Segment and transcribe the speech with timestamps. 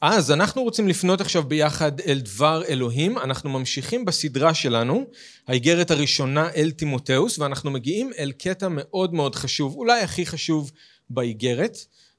[0.00, 5.06] אז אנחנו רוצים לפנות עכשיו ביחד אל דבר אלוהים, אנחנו ממשיכים בסדרה שלנו,
[5.48, 10.70] האיגרת הראשונה אל תימותאוס, ואנחנו מגיעים אל קטע מאוד מאוד חשוב, אולי הכי חשוב
[11.10, 11.76] באיגרת,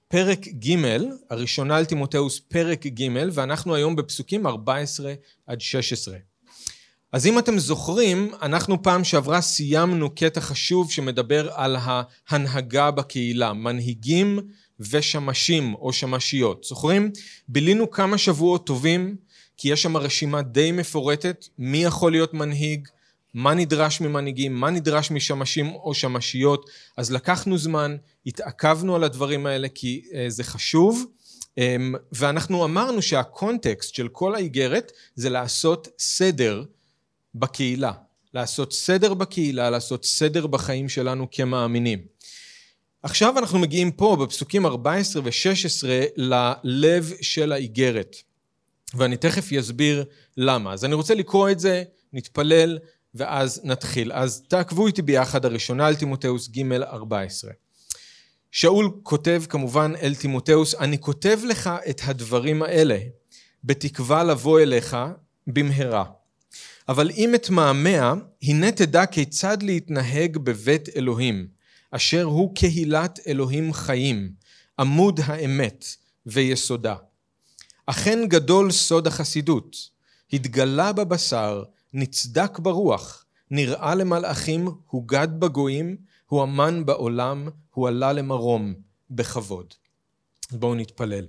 [0.07, 0.75] פרק ג',
[1.29, 5.13] הראשונה אל תימותאוס פרק ג', ואנחנו היום בפסוקים 14
[5.47, 6.17] עד 16.
[7.13, 14.39] אז אם אתם זוכרים, אנחנו פעם שעברה סיימנו קטע חשוב שמדבר על ההנהגה בקהילה, מנהיגים
[14.91, 16.63] ושמשים או שמשיות.
[16.63, 17.11] זוכרים?
[17.47, 19.15] בילינו כמה שבועות טובים,
[19.57, 22.87] כי יש שם רשימה די מפורטת, מי יכול להיות מנהיג,
[23.33, 27.95] מה נדרש ממנהיגים, מה נדרש משמשים או שמשיות, אז לקחנו זמן,
[28.25, 31.05] התעכבנו על הדברים האלה כי uh, זה חשוב,
[31.59, 31.61] um,
[32.11, 36.63] ואנחנו אמרנו שהקונטקסט של כל האיגרת זה לעשות סדר
[37.35, 37.91] בקהילה,
[38.33, 42.10] לעשות סדר בקהילה, לעשות סדר בחיים שלנו כמאמינים.
[43.03, 45.87] עכשיו אנחנו מגיעים פה בפסוקים 14 ו-16
[46.17, 48.15] ללב של האיגרת,
[48.93, 50.05] ואני תכף אסביר
[50.37, 50.73] למה.
[50.73, 52.79] אז אני רוצה לקרוא את זה, נתפלל
[53.15, 54.11] ואז נתחיל.
[54.13, 57.51] אז תעקבו איתי ביחד הראשונה על תימותאוס ג' 14.
[58.51, 62.97] שאול כותב כמובן אל תימותאוס, אני כותב לך את הדברים האלה
[63.63, 64.97] בתקווה לבוא אליך
[65.47, 66.05] במהרה.
[66.89, 71.47] אבל אם אתמהמה, הנה תדע כיצד להתנהג בבית אלוהים,
[71.91, 74.31] אשר הוא קהילת אלוהים חיים,
[74.79, 75.85] עמוד האמת
[76.25, 76.95] ויסודה.
[77.85, 79.89] אכן גדול סוד החסידות,
[80.33, 88.73] התגלה בבשר, נצדק ברוח, נראה למלאכים, הוגד בגויים, הוא אמן בעולם, הוא עלה למרום
[89.09, 89.73] בכבוד.
[90.51, 91.27] בואו נתפלל.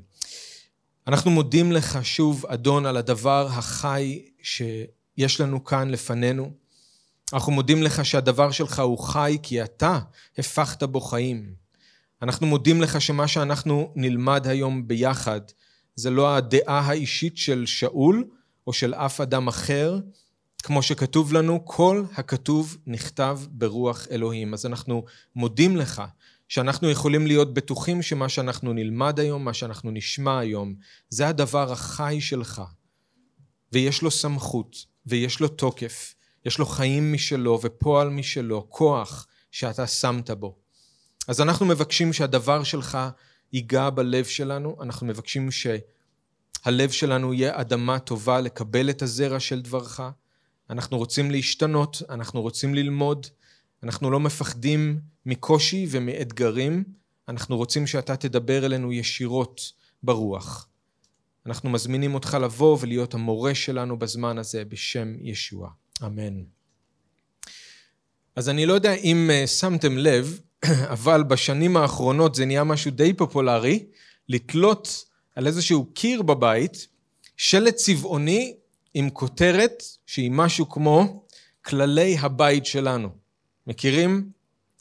[1.06, 6.61] אנחנו מודים לך שוב, אדון, על הדבר החי שיש לנו כאן לפנינו.
[7.32, 9.98] אנחנו מודים לך שהדבר שלך הוא חי כי אתה
[10.38, 11.54] הפכת בו חיים.
[12.22, 15.40] אנחנו מודים לך שמה שאנחנו נלמד היום ביחד
[15.94, 18.24] זה לא הדעה האישית של שאול
[18.66, 19.98] או של אף אדם אחר,
[20.62, 24.54] כמו שכתוב לנו, כל הכתוב נכתב ברוח אלוהים.
[24.54, 25.04] אז אנחנו
[25.36, 26.02] מודים לך
[26.48, 30.74] שאנחנו יכולים להיות בטוחים שמה שאנחנו נלמד היום, מה שאנחנו נשמע היום,
[31.08, 32.62] זה הדבר החי שלך,
[33.72, 36.14] ויש לו סמכות, ויש לו תוקף,
[36.44, 40.56] יש לו חיים משלו ופועל משלו, כוח שאתה שמת בו.
[41.28, 42.98] אז אנחנו מבקשים שהדבר שלך
[43.52, 50.00] ייגע בלב שלנו, אנחנו מבקשים שהלב שלנו יהיה אדמה טובה לקבל את הזרע של דברך,
[50.70, 53.26] אנחנו רוצים להשתנות, אנחנו רוצים ללמוד,
[53.82, 56.84] אנחנו לא מפחדים מקושי ומאתגרים,
[57.28, 60.68] אנחנו רוצים שאתה תדבר אלינו ישירות ברוח.
[61.46, 65.70] אנחנו מזמינים אותך לבוא ולהיות המורה שלנו בזמן הזה בשם ישוע.
[66.04, 66.42] אמן.
[68.36, 70.40] אז אני לא יודע אם אה, שמתם לב,
[70.96, 73.86] אבל בשנים האחרונות זה נהיה משהו די פופולרי,
[74.28, 75.04] לתלות
[75.34, 76.86] על איזשהו קיר בבית
[77.36, 78.54] שלט צבעוני
[78.94, 81.24] עם כותרת שהיא משהו כמו
[81.64, 83.08] כללי הבית שלנו.
[83.66, 84.30] מכירים?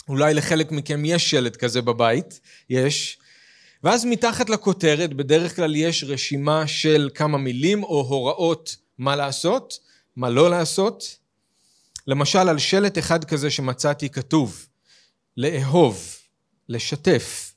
[0.08, 2.40] אולי לחלק מכם יש שלט כזה בבית,
[2.70, 3.18] יש.
[3.84, 9.80] ואז מתחת לכותרת בדרך כלל יש רשימה של כמה מילים או הוראות מה לעשות,
[10.16, 11.18] מה לא לעשות.
[12.08, 14.68] למשל על שלט אחד כזה שמצאתי כתוב
[15.38, 16.16] לאהוב,
[16.70, 17.54] לשתף,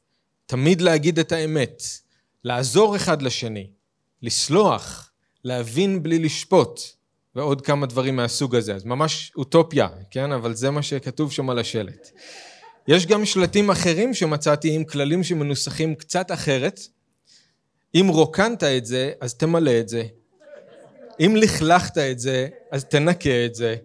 [0.47, 1.83] תמיד להגיד את האמת,
[2.45, 3.71] לעזור אחד לשני,
[4.23, 5.11] לסלוח,
[5.45, 6.81] להבין בלי לשפוט,
[7.35, 8.75] ועוד כמה דברים מהסוג הזה.
[8.75, 10.33] אז ממש אוטופיה, כן?
[10.33, 12.11] אבל זה מה שכתוב שם על השלט.
[12.89, 16.81] יש גם שלטים אחרים שמצאתי עם כללים שמנוסחים קצת אחרת.
[17.95, 20.05] אם רוקנת את זה, אז תמלא את זה.
[21.21, 23.77] אם לכלכת את זה, אז תנקה את זה.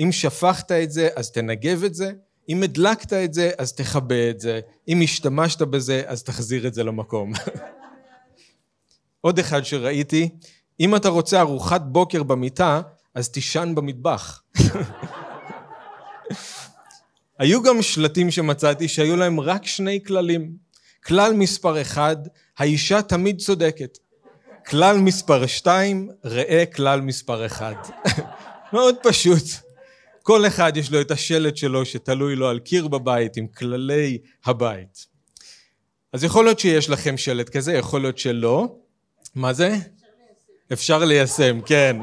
[0.00, 2.12] אם שפכת את זה, אז תנגב את זה.
[2.48, 4.60] אם הדלקת את זה, אז תכבה את זה.
[4.88, 7.32] אם השתמשת בזה, אז תחזיר את זה למקום.
[9.20, 10.28] עוד אחד שראיתי,
[10.80, 12.80] אם אתה רוצה ארוחת בוקר במיטה,
[13.14, 14.42] אז תישן במטבח.
[17.38, 20.52] היו גם שלטים שמצאתי שהיו להם רק שני כללים.
[21.04, 22.16] כלל מספר אחד,
[22.58, 23.98] האישה תמיד צודקת.
[24.66, 27.74] כלל מספר שתיים, ראה כלל מספר אחד.
[28.72, 29.42] מאוד פשוט.
[30.22, 35.06] כל אחד יש לו את השלט שלו שתלוי לו על קיר בבית עם כללי הבית.
[36.12, 38.76] אז יכול להיות שיש לכם שלט כזה, יכול להיות שלא.
[39.34, 39.76] מה זה?
[40.72, 41.96] אפשר ליישם, כן.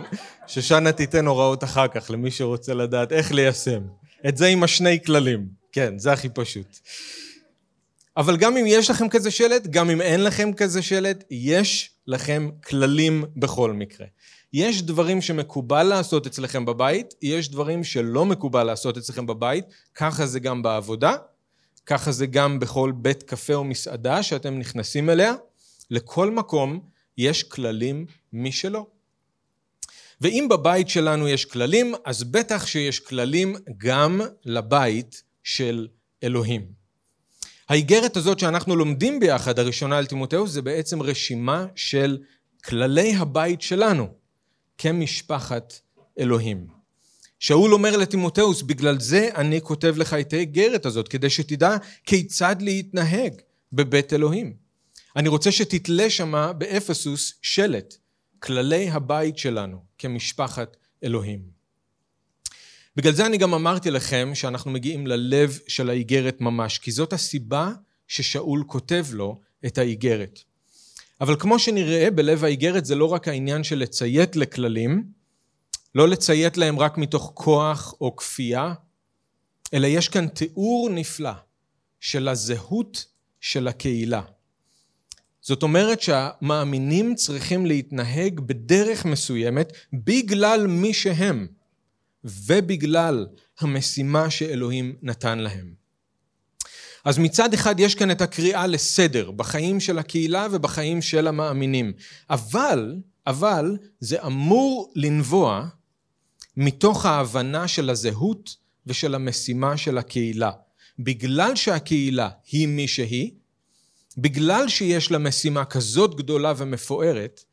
[0.48, 3.82] שושנה תיתן הוראות אחר כך למי שרוצה לדעת איך ליישם.
[4.28, 5.48] את זה עם השני כללים.
[5.72, 6.80] כן, זה הכי פשוט.
[8.18, 12.50] אבל גם אם יש לכם כזה שלט, גם אם אין לכם כזה שלט, יש לכם
[12.66, 14.08] כללים בכל מקרה.
[14.54, 19.66] יש דברים שמקובל לעשות אצלכם בבית, יש דברים שלא מקובל לעשות אצלכם בבית,
[19.96, 21.14] ככה זה גם בעבודה,
[21.86, 25.34] ככה זה גם בכל בית קפה או מסעדה שאתם נכנסים אליה.
[25.92, 26.80] לכל מקום
[27.18, 28.88] יש כללים משלו.
[30.22, 35.88] ואם בבית שלנו יש כללים, אז בטח שיש כללים גם לבית של
[36.24, 36.83] אלוהים.
[37.70, 42.18] האיגרת הזאת שאנחנו לומדים ביחד, הראשונה על תימותאוס, זה בעצם רשימה של
[42.66, 44.08] כללי הבית שלנו
[44.78, 45.80] כמשפחת
[46.20, 46.68] אלוהים.
[47.40, 53.34] שאול אומר לתימותאוס, בגלל זה אני כותב לך את האיגרת הזאת, כדי שתדע כיצד להתנהג
[53.74, 54.54] בבית אלוהים.
[55.16, 57.96] אני רוצה שתתלה שמה באפסוס שלט,
[58.40, 61.53] כללי הבית שלנו כמשפחת אלוהים.
[62.96, 67.72] בגלל זה אני גם אמרתי לכם שאנחנו מגיעים ללב של האיגרת ממש, כי זאת הסיבה
[68.08, 70.40] ששאול כותב לו את האיגרת.
[71.22, 75.04] אבל כמו שנראה בלב האיגרת זה לא רק העניין של לציית לכללים,
[75.96, 78.74] לא לציית להם רק מתוך כוח או כפייה,
[79.74, 81.32] אלא יש כאן תיאור נפלא
[82.00, 83.06] של הזהות
[83.42, 84.22] של הקהילה.
[85.42, 91.48] זאת אומרת שהמאמינים צריכים להתנהג בדרך מסוימת בגלל מי שהם
[92.26, 93.28] ובגלל
[93.60, 95.74] המשימה שאלוהים נתן להם.
[97.06, 101.94] אז מצד אחד יש כאן את הקריאה לסדר בחיים של הקהילה ובחיים של המאמינים,
[102.30, 102.96] אבל,
[103.28, 105.68] אבל זה אמור לנבוע
[106.58, 108.56] מתוך ההבנה של הזהות
[108.88, 110.52] ושל המשימה של הקהילה.
[111.00, 113.32] בגלל שהקהילה היא מי שהיא,
[114.18, 117.44] בגלל שיש לה משימה כזאת גדולה ומפוארת,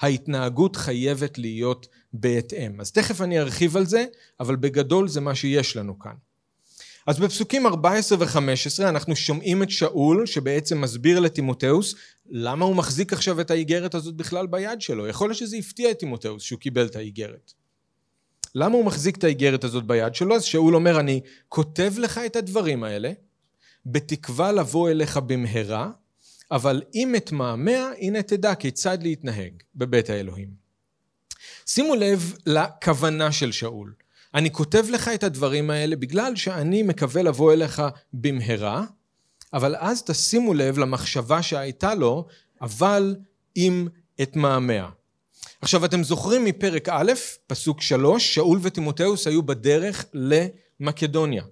[0.00, 1.86] ההתנהגות חייבת להיות
[2.20, 2.80] בהתאם.
[2.80, 4.06] אז תכף אני ארחיב על זה,
[4.40, 6.14] אבל בגדול זה מה שיש לנו כאן.
[7.06, 11.94] אז בפסוקים 14 ו-15 אנחנו שומעים את שאול שבעצם מסביר לתימותאוס
[12.30, 15.06] למה הוא מחזיק עכשיו את האיגרת הזאת בכלל ביד שלו.
[15.06, 17.52] יכול להיות שזה הפתיע את תימותאוס שהוא קיבל את האיגרת.
[18.54, 20.36] למה הוא מחזיק את האיגרת הזאת ביד שלו?
[20.36, 23.12] אז שאול אומר, אני כותב לך את הדברים האלה,
[23.86, 25.90] בתקווה לבוא אליך במהרה,
[26.50, 30.65] אבל אם אתמהמה, הנה תדע כיצד להתנהג בבית האלוהים.
[31.68, 33.94] שימו לב לכוונה של שאול.
[34.34, 37.82] אני כותב לך את הדברים האלה בגלל שאני מקווה לבוא אליך
[38.12, 38.84] במהרה,
[39.52, 42.26] אבל אז תשימו לב למחשבה שהייתה לו,
[42.62, 43.16] אבל
[43.56, 43.88] אם
[44.22, 44.88] אתמהמה.
[45.60, 47.12] עכשיו אתם זוכרים מפרק א',
[47.46, 51.44] פסוק שלוש, שאול ותימותאוס היו בדרך למקדוניה.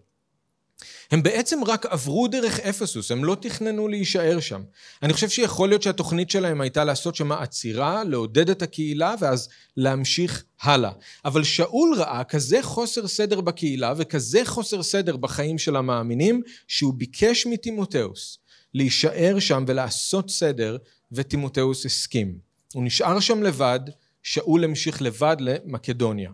[1.10, 4.62] הם בעצם רק עברו דרך אפסוס, הם לא תכננו להישאר שם.
[5.02, 10.44] אני חושב שיכול להיות שהתוכנית שלהם הייתה לעשות שם עצירה, לעודד את הקהילה ואז להמשיך
[10.60, 10.90] הלאה.
[11.24, 17.46] אבל שאול ראה כזה חוסר סדר בקהילה וכזה חוסר סדר בחיים של המאמינים, שהוא ביקש
[17.46, 18.38] מתימותאוס
[18.74, 20.76] להישאר שם ולעשות סדר,
[21.12, 22.38] ותימותאוס הסכים.
[22.74, 23.80] הוא נשאר שם לבד,
[24.22, 26.30] שאול המשיך לבד למקדוניה.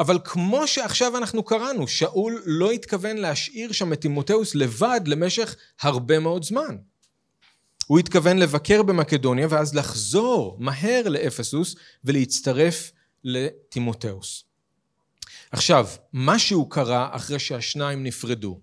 [0.00, 6.18] אבל כמו שעכשיו אנחנו קראנו, שאול לא התכוון להשאיר שם את תימותאוס לבד למשך הרבה
[6.18, 6.76] מאוד זמן.
[7.86, 12.92] הוא התכוון לבקר במקדוניה ואז לחזור מהר לאפסוס ולהצטרף
[13.24, 14.44] לתימותאוס.
[15.50, 18.60] עכשיו, משהו קרה אחרי שהשניים נפרדו.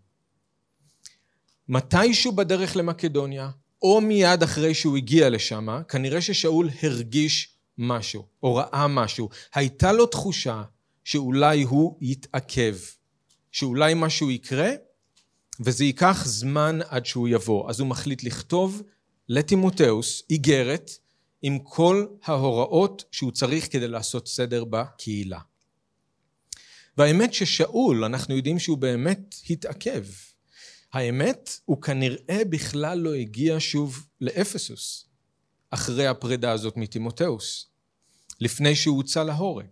[1.70, 3.50] מתישהו בדרך למקדוניה,
[3.82, 9.30] או מיד אחרי שהוא הגיע לשם, כנראה ששאול הרגיש משהו, או ראה משהו.
[9.54, 10.64] הייתה לו תחושה
[11.08, 12.76] שאולי הוא יתעכב,
[13.52, 14.70] שאולי משהו יקרה,
[15.60, 17.70] וזה ייקח זמן עד שהוא יבוא.
[17.70, 18.82] אז הוא מחליט לכתוב
[19.30, 20.92] לתימותאוס איגרת
[21.42, 25.40] עם כל ההוראות שהוא צריך כדי לעשות סדר בקהילה.
[26.98, 30.06] והאמת ששאול, אנחנו יודעים שהוא באמת התעכב.
[30.94, 35.06] האמת, הוא כנראה בכלל לא הגיע שוב לאפסוס,
[35.70, 37.68] אחרי הפרידה הזאת מתימותאוס,
[38.42, 39.68] לפני שהוא הוצא להורג.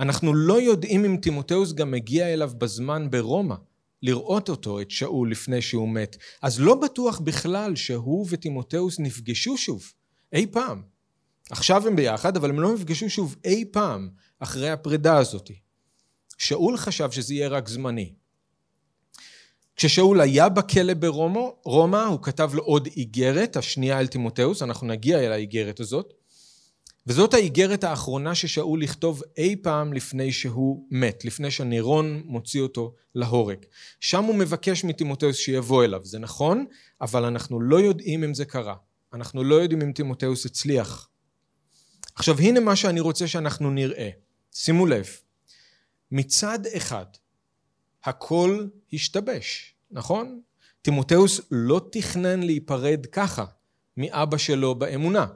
[0.00, 3.54] אנחנו לא יודעים אם תימותאוס גם מגיע אליו בזמן ברומא,
[4.02, 6.16] לראות אותו, את שאול, לפני שהוא מת.
[6.42, 9.92] אז לא בטוח בכלל שהוא ותימותאוס נפגשו שוב,
[10.32, 10.82] אי פעם.
[11.50, 15.50] עכשיו הם ביחד, אבל הם לא נפגשו שוב אי פעם אחרי הפרידה הזאת.
[16.38, 18.12] שאול חשב שזה יהיה רק זמני.
[19.76, 25.32] כששאול היה בכלא ברומא, הוא כתב לו עוד איגרת, השנייה אל תימותאוס, אנחנו נגיע אל
[25.32, 26.14] האיגרת הזאת,
[27.10, 33.58] וזאת האיגרת האחרונה ששאול לכתוב אי פעם לפני שהוא מת, לפני שנירון מוציא אותו להורג.
[34.00, 36.66] שם הוא מבקש מתימותאוס שיבוא אליו, זה נכון,
[37.00, 38.74] אבל אנחנו לא יודעים אם זה קרה.
[39.12, 41.08] אנחנו לא יודעים אם תימותאוס הצליח.
[42.14, 44.10] עכשיו הנה מה שאני רוצה שאנחנו נראה.
[44.52, 45.06] שימו לב,
[46.10, 47.06] מצד אחד
[48.04, 50.40] הכל השתבש, נכון?
[50.82, 53.44] תימותאוס לא תכנן להיפרד ככה
[53.96, 55.26] מאבא שלו באמונה.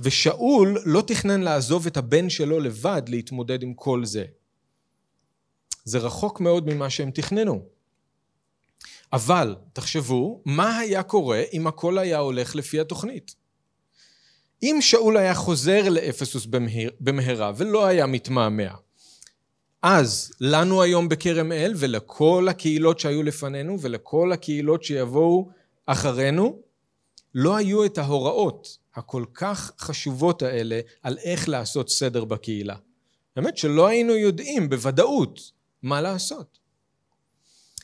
[0.00, 4.24] ושאול לא תכנן לעזוב את הבן שלו לבד להתמודד עם כל זה.
[5.84, 7.62] זה רחוק מאוד ממה שהם תכננו.
[9.12, 13.34] אבל תחשבו, מה היה קורה אם הכל היה הולך לפי התוכנית?
[14.62, 16.46] אם שאול היה חוזר לאפסוס
[17.00, 18.74] במהרה ולא היה מתמהמה,
[19.82, 25.48] אז לנו היום בכרם אל ולכל הקהילות שהיו לפנינו ולכל הקהילות שיבואו
[25.86, 26.58] אחרינו,
[27.34, 32.76] לא היו את ההוראות הכל כך חשובות האלה על איך לעשות סדר בקהילה.
[33.36, 35.40] באמת שלא היינו יודעים בוודאות
[35.82, 36.58] מה לעשות.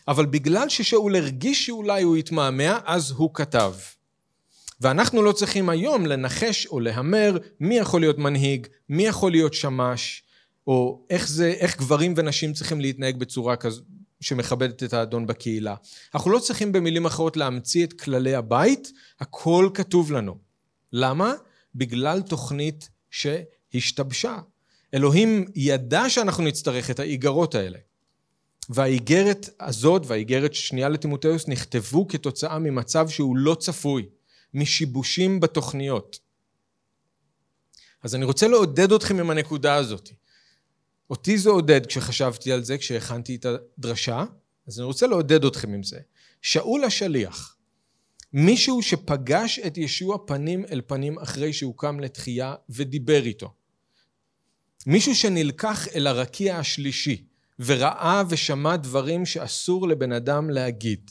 [0.09, 3.73] אבל בגלל ששאול הרגיש שאולי הוא יתמהמה, אז הוא כתב.
[4.81, 10.23] ואנחנו לא צריכים היום לנחש או להמר מי יכול להיות מנהיג, מי יכול להיות שמש,
[10.67, 13.83] או איך זה, איך גברים ונשים צריכים להתנהג בצורה כזו
[14.21, 15.75] שמכבדת את האדון בקהילה.
[16.15, 20.52] אנחנו לא צריכים במילים אחרות להמציא את כללי הבית, הכל כתוב לנו.
[20.93, 21.35] למה?
[21.75, 24.39] בגלל תוכנית שהשתבשה.
[24.95, 27.79] אלוהים ידע שאנחנו נצטרך את האיגרות האלה.
[28.69, 34.07] והאיגרת הזאת והאיגרת שנייה לטימותאוס נכתבו כתוצאה ממצב שהוא לא צפוי,
[34.55, 36.19] משיבושים בתוכניות.
[38.03, 40.11] אז אני רוצה לעודד אתכם עם הנקודה הזאת.
[41.11, 44.25] אותי זה עודד כשחשבתי על זה, כשהכנתי את הדרשה,
[44.67, 46.01] אז אני רוצה לעודד אתכם עם זה.
[46.43, 47.57] שאול השליח,
[48.33, 53.53] מישהו שפגש את ישוע פנים אל פנים אחרי שהוא קם לתחייה ודיבר איתו.
[54.87, 57.25] מישהו שנלקח אל הרקיע השלישי
[57.59, 61.11] וראה ושמע דברים שאסור לבן אדם להגיד.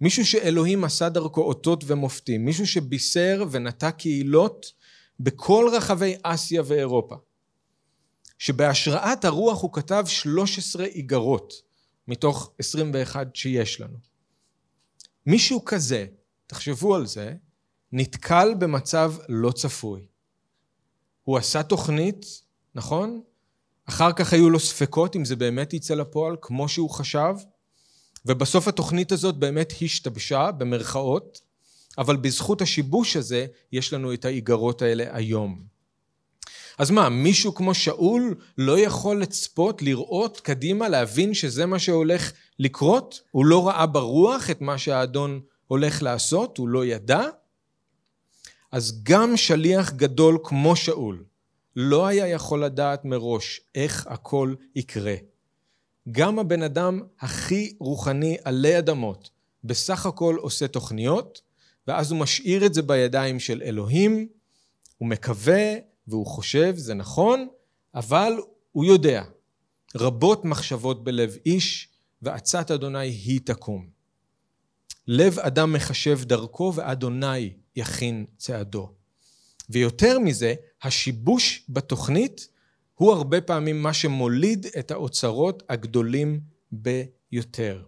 [0.00, 2.44] מישהו שאלוהים עשה דרכו אותות ומופתים.
[2.44, 4.72] מישהו שבישר ונטע קהילות
[5.20, 7.16] בכל רחבי אסיה ואירופה.
[8.38, 11.52] שבהשראת הרוח הוא כתב 13 איגרות
[12.08, 13.98] מתוך 21 שיש לנו.
[15.26, 16.06] מישהו כזה,
[16.46, 17.34] תחשבו על זה,
[17.92, 20.06] נתקל במצב לא צפוי.
[21.24, 22.26] הוא עשה תוכנית,
[22.74, 23.20] נכון?
[23.88, 27.34] אחר כך היו לו ספקות אם זה באמת יצא לפועל כמו שהוא חשב,
[28.26, 31.40] ובסוף התוכנית הזאת באמת השתבשה, במרכאות,
[31.98, 35.62] אבל בזכות השיבוש הזה יש לנו את האיגרות האלה היום.
[36.78, 43.20] אז מה, מישהו כמו שאול לא יכול לצפות, לראות קדימה, להבין שזה מה שהולך לקרות?
[43.30, 46.58] הוא לא ראה ברוח את מה שהאדון הולך לעשות?
[46.58, 47.22] הוא לא ידע?
[48.72, 51.24] אז גם שליח גדול כמו שאול
[51.76, 55.14] לא היה יכול לדעת מראש איך הכל יקרה.
[56.10, 59.30] גם הבן אדם הכי רוחני עלי אדמות
[59.64, 61.40] בסך הכל עושה תוכניות,
[61.86, 64.28] ואז הוא משאיר את זה בידיים של אלוהים,
[64.98, 65.74] הוא מקווה
[66.08, 67.48] והוא חושב, זה נכון,
[67.94, 68.32] אבל
[68.72, 69.22] הוא יודע.
[69.96, 71.88] רבות מחשבות בלב איש,
[72.22, 73.95] ועצת אדוני היא תקום.
[75.08, 78.92] לב אדם מחשב דרכו, ואדוני יכין צעדו.
[79.70, 82.48] ויותר מזה, השיבוש בתוכנית
[82.94, 86.40] הוא הרבה פעמים מה שמוליד את האוצרות הגדולים
[86.72, 87.82] ביותר.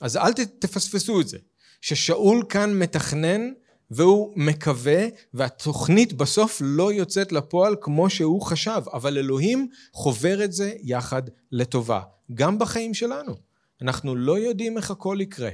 [0.00, 1.38] אז אל תפספסו את זה,
[1.80, 3.52] ששאול כאן מתכנן
[3.90, 10.72] והוא מקווה, והתוכנית בסוף לא יוצאת לפועל כמו שהוא חשב, אבל אלוהים חובר את זה
[10.82, 12.00] יחד לטובה,
[12.34, 13.34] גם בחיים שלנו.
[13.82, 15.50] אנחנו לא יודעים איך הכל יקרה.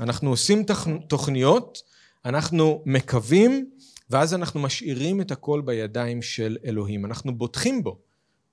[0.00, 0.64] אנחנו עושים
[1.08, 1.82] תוכניות,
[2.24, 3.70] אנחנו מקווים,
[4.10, 7.04] ואז אנחנו משאירים את הכל בידיים של אלוהים.
[7.04, 7.98] אנחנו בוטחים בו,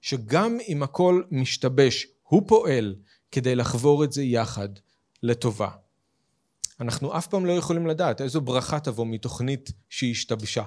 [0.01, 2.95] שגם אם הכל משתבש, הוא פועל
[3.31, 4.69] כדי לחבור את זה יחד
[5.23, 5.69] לטובה.
[6.79, 10.63] אנחנו אף פעם לא יכולים לדעת איזו ברכה תבוא מתוכנית שהשתבשה.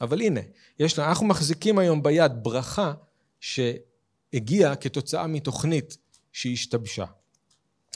[0.00, 0.40] אבל הנה,
[0.78, 2.92] יש לה, אנחנו מחזיקים היום ביד ברכה
[3.40, 5.96] שהגיעה כתוצאה מתוכנית
[6.32, 7.04] שהשתבשה.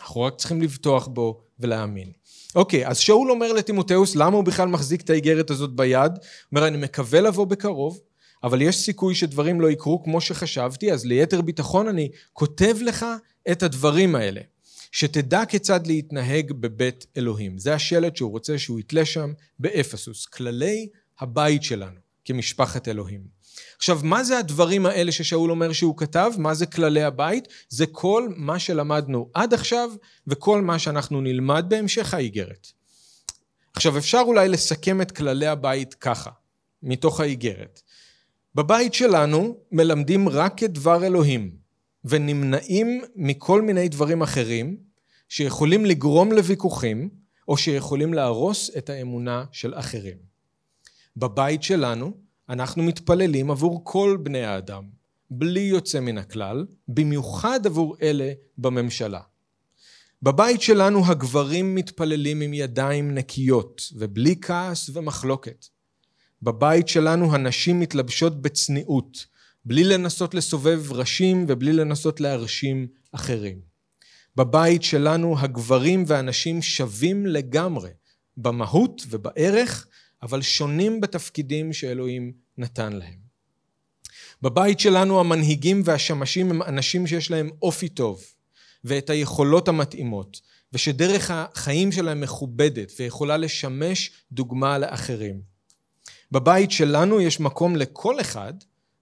[0.01, 2.13] אנחנו רק צריכים לבטוח בו ולהאמין.
[2.55, 6.13] אוקיי, אז שאול אומר לטימותאוס, למה הוא בכלל מחזיק את האיגרת הזאת ביד?
[6.13, 6.19] הוא
[6.53, 8.01] אומר, אני מקווה לבוא בקרוב,
[8.45, 13.07] אבל יש סיכוי שדברים לא יקרו כמו שחשבתי, אז ליתר ביטחון אני כותב לך
[13.51, 14.41] את הדברים האלה.
[14.93, 17.59] שתדע כיצד להתנהג בבית אלוהים.
[17.59, 20.89] זה השלט שהוא רוצה שהוא יתלה שם באפסוס, כללי
[21.21, 23.34] הבית שלנו כמשפחת אלוהים.
[23.77, 26.33] עכשיו, מה זה הדברים האלה ששאול אומר שהוא כתב?
[26.39, 27.49] מה זה כללי הבית?
[27.69, 29.91] זה כל מה שלמדנו עד עכשיו
[30.27, 32.67] וכל מה שאנחנו נלמד בהמשך האיגרת.
[33.75, 36.31] עכשיו, אפשר אולי לסכם את כללי הבית ככה,
[36.83, 37.83] מתוך האיגרת.
[38.55, 41.65] בבית שלנו מלמדים רק את דבר אלוהים.
[42.05, 44.77] ונמנעים מכל מיני דברים אחרים
[45.29, 47.11] שיכולים לגרום לוויכוחים
[47.49, 50.17] או שיכולים להרוס את האמונה של אחרים.
[51.17, 52.13] בבית שלנו
[52.49, 54.85] אנחנו מתפללים עבור כל בני האדם,
[55.31, 59.21] בלי יוצא מן הכלל, במיוחד עבור אלה בממשלה.
[60.23, 65.67] בבית שלנו הגברים מתפללים עם ידיים נקיות ובלי כעס ומחלוקת.
[66.43, 69.27] בבית שלנו הנשים מתלבשות בצניעות
[69.65, 73.61] בלי לנסות לסובב ראשים ובלי לנסות להרשים אחרים.
[74.37, 77.91] בבית שלנו הגברים והנשים שווים לגמרי
[78.37, 79.87] במהות ובערך,
[80.23, 83.25] אבל שונים בתפקידים שאלוהים נתן להם.
[84.43, 88.25] בבית שלנו המנהיגים והשמשים הם אנשים שיש להם אופי טוב
[88.85, 90.41] ואת היכולות המתאימות
[90.73, 95.41] ושדרך החיים שלהם מכובדת ויכולה לשמש דוגמה לאחרים.
[96.33, 98.55] בבית שלנו יש מקום לכל אחד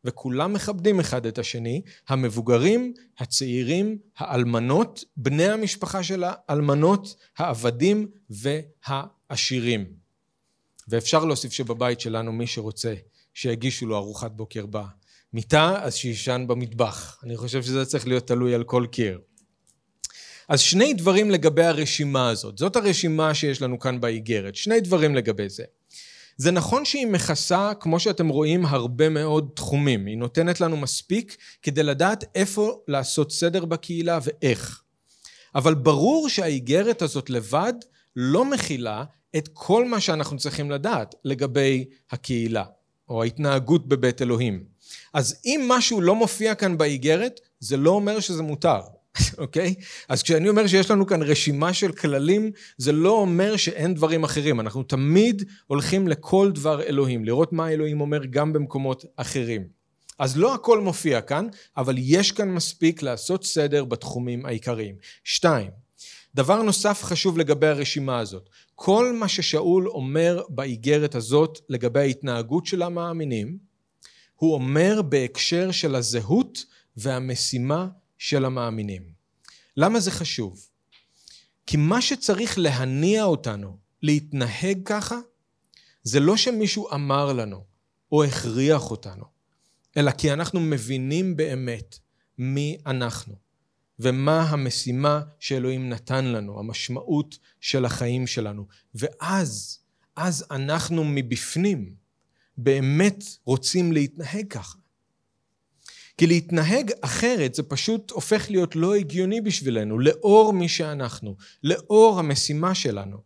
[0.04, 10.01] וכולם מכבדים אחד את השני, המבוגרים, הצעירים, האלמנות, בני המשפחה של האלמנות, העבדים והעשירים.
[10.88, 12.94] ואפשר להוסיף שבבית שלנו מי שרוצה
[13.34, 17.18] שיגישו לו ארוחת בוקר במיטה, אז שישן במטבח.
[17.24, 19.18] אני חושב שזה צריך להיות תלוי על כל קיר.
[20.48, 22.58] אז שני דברים לגבי הרשימה הזאת.
[22.58, 24.56] זאת הרשימה שיש לנו כאן באיגרת.
[24.56, 25.64] שני דברים לגבי זה.
[26.36, 30.06] זה נכון שהיא מכסה, כמו שאתם רואים, הרבה מאוד תחומים.
[30.06, 34.82] היא נותנת לנו מספיק כדי לדעת איפה לעשות סדר בקהילה ואיך.
[35.54, 37.72] אבל ברור שהאיגרת הזאת לבד
[38.16, 39.04] לא מכילה
[39.36, 42.64] את כל מה שאנחנו צריכים לדעת לגבי הקהילה,
[43.08, 44.64] או ההתנהגות בבית אלוהים.
[45.14, 48.80] אז אם משהו לא מופיע כאן באיגרת, זה לא אומר שזה מותר.
[49.38, 49.74] אוקיי?
[49.78, 49.84] okay?
[50.08, 54.60] אז כשאני אומר שיש לנו כאן רשימה של כללים, זה לא אומר שאין דברים אחרים.
[54.60, 59.66] אנחנו תמיד הולכים לכל דבר אלוהים, לראות מה אלוהים אומר גם במקומות אחרים.
[60.18, 61.46] אז לא הכל מופיע כאן,
[61.76, 64.94] אבל יש כאן מספיק לעשות סדר בתחומים העיקריים.
[65.24, 65.70] שתיים,
[66.34, 72.82] דבר נוסף חשוב לגבי הרשימה הזאת, כל מה ששאול אומר באיגרת הזאת לגבי ההתנהגות של
[72.82, 73.58] המאמינים,
[74.34, 76.64] הוא אומר בהקשר של הזהות
[76.96, 79.02] והמשימה של המאמינים.
[79.76, 80.68] למה זה חשוב?
[81.66, 85.18] כי מה שצריך להניע אותנו להתנהג ככה,
[86.02, 87.64] זה לא שמישהו אמר לנו
[88.12, 89.24] או הכריח אותנו,
[89.96, 91.98] אלא כי אנחנו מבינים באמת
[92.38, 93.34] מי אנחנו
[94.02, 98.66] ומה המשימה שאלוהים נתן לנו, המשמעות של החיים שלנו.
[98.94, 99.78] ואז,
[100.16, 101.94] אז אנחנו מבפנים
[102.56, 104.78] באמת רוצים להתנהג ככה.
[106.16, 112.74] כי להתנהג אחרת זה פשוט הופך להיות לא הגיוני בשבילנו, לאור מי שאנחנו, לאור המשימה
[112.74, 113.16] שלנו.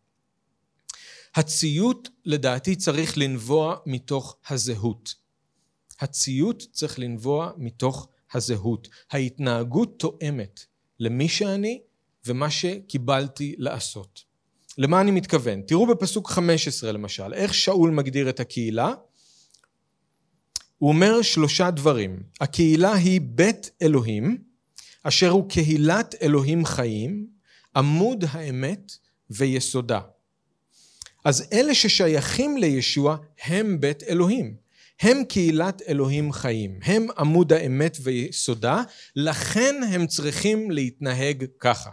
[1.34, 5.14] הציות לדעתי צריך לנבוע מתוך הזהות.
[6.00, 8.88] הציות צריך לנבוע מתוך הזהות.
[9.10, 10.60] ההתנהגות תואמת
[11.00, 11.80] למי שאני
[12.26, 14.24] ומה שקיבלתי לעשות.
[14.78, 15.62] למה אני מתכוון?
[15.62, 18.92] תראו בפסוק 15 למשל, איך שאול מגדיר את הקהילה?
[20.78, 22.22] הוא אומר שלושה דברים.
[22.40, 24.38] הקהילה היא בית אלוהים,
[25.02, 27.26] אשר הוא קהילת אלוהים חיים,
[27.76, 28.92] עמוד האמת
[29.30, 30.00] ויסודה.
[31.24, 34.56] אז אלה ששייכים לישוע הם בית אלוהים.
[35.00, 36.78] הם קהילת אלוהים חיים.
[36.82, 38.82] הם עמוד האמת ויסודה,
[39.16, 41.90] לכן הם צריכים להתנהג ככה.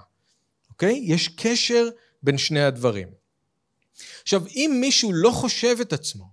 [0.70, 1.02] אוקיי?
[1.04, 1.90] יש קשר
[2.24, 3.08] בין שני הדברים.
[4.22, 6.26] עכשיו, אם מישהו לא חושב את עצמו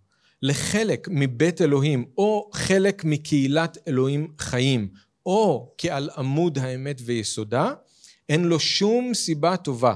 [0.42, 4.88] לחלק מבית אלוהים, או חלק מקהילת אלוהים חיים,
[5.26, 7.72] או כעל עמוד האמת ויסודה,
[8.28, 9.94] אין לו שום סיבה טובה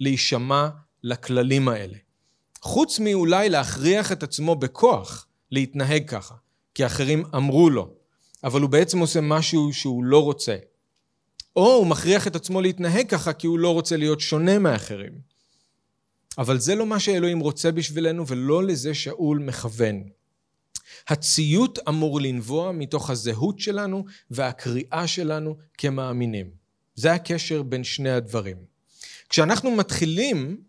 [0.00, 0.68] להישמע
[1.02, 1.96] לכללים האלה.
[2.62, 6.34] חוץ מאולי להכריח את עצמו בכוח להתנהג ככה,
[6.74, 7.94] כי אחרים אמרו לו,
[8.44, 10.56] אבל הוא בעצם עושה משהו שהוא לא רוצה.
[11.56, 15.12] או הוא מכריח את עצמו להתנהג ככה כי הוא לא רוצה להיות שונה מאחרים.
[16.38, 20.02] אבל זה לא מה שאלוהים רוצה בשבילנו ולא לזה שאול מכוון.
[21.08, 26.50] הציות אמור לנבוע מתוך הזהות שלנו והקריאה שלנו כמאמינים.
[26.94, 28.56] זה הקשר בין שני הדברים.
[29.28, 30.60] כשאנחנו מתחילים,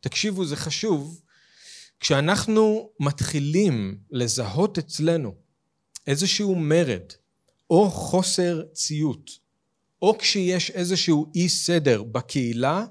[0.00, 1.20] תקשיבו זה חשוב,
[2.02, 5.34] כשאנחנו מתחילים לזהות אצלנו
[6.06, 7.12] איזשהו מרד
[7.70, 9.30] או חוסר ציות,
[10.02, 12.86] או כשיש איזשהו אי סדר בקהילה,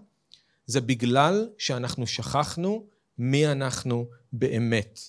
[0.65, 2.86] זה בגלל שאנחנו שכחנו
[3.17, 5.00] מי אנחנו באמת,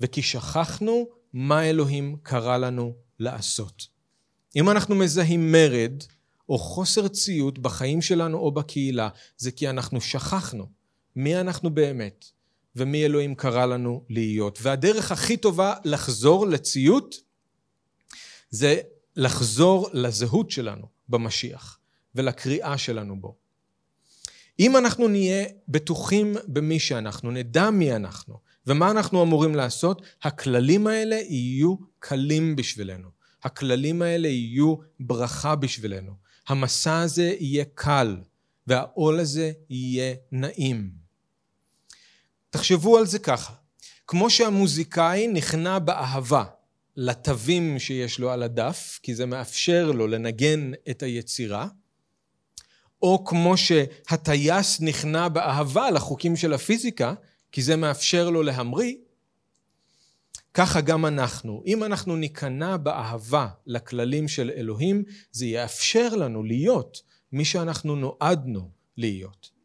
[0.00, 3.86] וכי שכחנו מה אלוהים קרא לנו לעשות.
[4.56, 6.02] אם אנחנו מזהים מרד
[6.48, 10.66] או חוסר ציות בחיים שלנו או בקהילה, זה כי אנחנו שכחנו
[11.16, 12.35] מי אנחנו באמת
[12.76, 14.58] ומי אלוהים קרא לנו להיות.
[14.62, 17.14] והדרך הכי טובה לחזור לציות
[18.50, 18.80] זה
[19.16, 21.78] לחזור לזהות שלנו במשיח
[22.14, 23.36] ולקריאה שלנו בו.
[24.60, 31.16] אם אנחנו נהיה בטוחים במי שאנחנו, נדע מי אנחנו ומה אנחנו אמורים לעשות, הכללים האלה
[31.16, 33.08] יהיו קלים בשבילנו.
[33.42, 36.12] הכללים האלה יהיו ברכה בשבילנו.
[36.48, 38.16] המסע הזה יהיה קל
[38.66, 41.05] והעול הזה יהיה נעים.
[42.56, 43.52] תחשבו על זה ככה,
[44.06, 46.44] כמו שהמוזיקאי נכנע באהבה
[46.96, 51.68] לתווים שיש לו על הדף, כי זה מאפשר לו לנגן את היצירה,
[53.02, 57.14] או כמו שהטייס נכנע באהבה לחוקים של הפיזיקה,
[57.52, 58.94] כי זה מאפשר לו להמריא,
[60.54, 61.62] ככה גם אנחנו.
[61.66, 69.55] אם אנחנו ניכנע באהבה לכללים של אלוהים, זה יאפשר לנו להיות מי שאנחנו נועדנו להיות.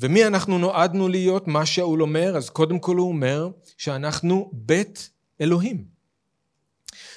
[0.00, 1.48] ומי אנחנו נועדנו להיות?
[1.48, 5.84] מה שאול אומר, אז קודם כל הוא אומר שאנחנו בית אלוהים.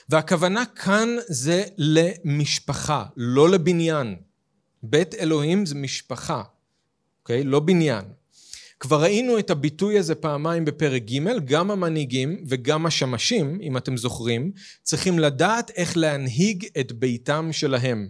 [0.09, 4.15] והכוונה כאן זה למשפחה, לא לבניין.
[4.83, 6.43] בית אלוהים זה משפחה,
[7.21, 7.43] אוקיי?
[7.43, 8.05] לא בניין.
[8.79, 14.51] כבר ראינו את הביטוי הזה פעמיים בפרק ג', גם המנהיגים וגם השמשים, אם אתם זוכרים,
[14.83, 18.09] צריכים לדעת איך להנהיג את ביתם שלהם.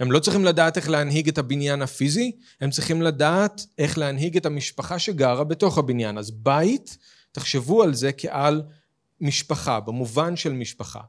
[0.00, 4.46] הם לא צריכים לדעת איך להנהיג את הבניין הפיזי, הם צריכים לדעת איך להנהיג את
[4.46, 6.18] המשפחה שגרה בתוך הבניין.
[6.18, 6.98] אז בית,
[7.32, 8.62] תחשבו על זה כעל
[9.20, 11.00] משפחה, במובן של משפחה.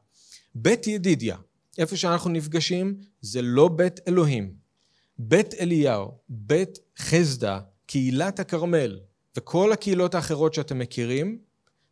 [0.54, 1.36] בית ידידיה,
[1.78, 4.52] איפה שאנחנו נפגשים, זה לא בית אלוהים.
[5.18, 9.00] בית אליהו, בית חסדה, קהילת הכרמל
[9.36, 11.38] וכל הקהילות האחרות שאתם מכירים,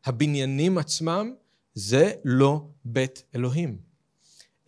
[0.05, 1.35] הבניינים עצמם
[1.75, 3.79] זה לא בית אלוהים.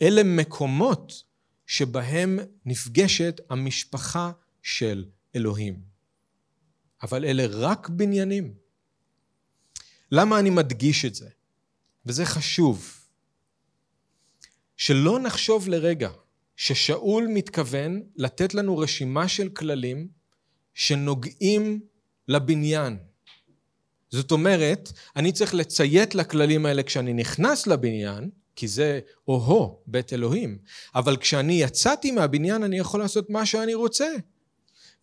[0.01, 1.23] אלה מקומות
[1.69, 4.31] שבהם נפגשת המשפחה
[4.63, 5.05] של
[5.35, 5.81] אלוהים.
[7.03, 8.53] אבל אלה רק בניינים.
[10.11, 11.29] למה אני מדגיש את זה?
[12.05, 13.05] וזה חשוב.
[14.77, 16.09] שלא נחשוב לרגע
[16.55, 20.07] ששאול מתכוון לתת לנו רשימה של כללים
[20.73, 21.79] שנוגעים
[22.27, 22.97] לבניין.
[24.09, 28.29] זאת אומרת, אני צריך לציית לכללים האלה כשאני נכנס לבניין,
[28.59, 30.57] כי זה או-הו, בית אלוהים.
[30.95, 34.07] אבל כשאני יצאתי מהבניין אני יכול לעשות מה שאני רוצה.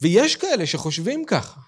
[0.01, 1.61] ויש כאלה שחושבים ככה.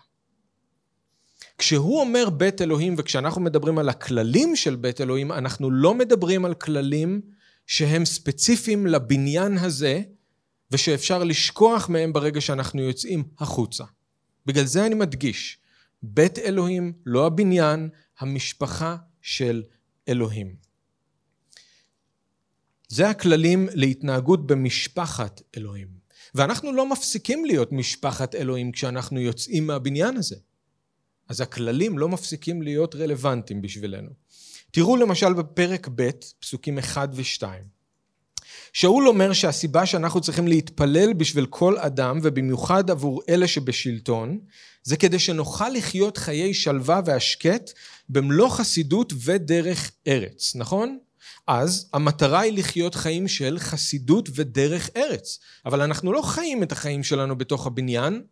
[1.59, 6.55] כשהוא אומר בית אלוהים וכשאנחנו מדברים על הכללים של בית אלוהים, אנחנו לא מדברים על
[6.55, 7.21] כללים
[7.67, 10.03] שהם ספציפיים לבניין הזה
[10.71, 13.85] ושאפשר לשכוח מהם ברגע שאנחנו יוצאים החוצה.
[14.47, 15.59] בגלל זה אני מדגיש,
[16.03, 19.63] בית אלוהים, לא הבניין, המשפחה של
[20.09, 20.68] אלוהים.
[22.89, 25.89] זה הכללים להתנהגות במשפחת אלוהים.
[26.35, 30.37] ואנחנו לא מפסיקים להיות משפחת אלוהים כשאנחנו יוצאים מהבניין הזה.
[31.29, 34.11] אז הכללים לא מפסיקים להיות רלוונטיים בשבילנו.
[34.71, 37.43] תראו למשל בפרק ב', פסוקים 1 ו-2.
[38.73, 44.39] שאול אומר שהסיבה שאנחנו צריכים להתפלל בשביל כל אדם, ובמיוחד עבור אלה שבשלטון,
[44.83, 47.71] זה כדי שנוכל לחיות חיי שלווה והשקט
[48.09, 50.99] במלוא חסידות ודרך ארץ, נכון?
[51.49, 55.39] אז המטרה היא לחיות חיים של חסידות ודרך ארץ.
[55.67, 58.23] אבל אנחנו לא חיים את החיים שלנו בתוך הבניין,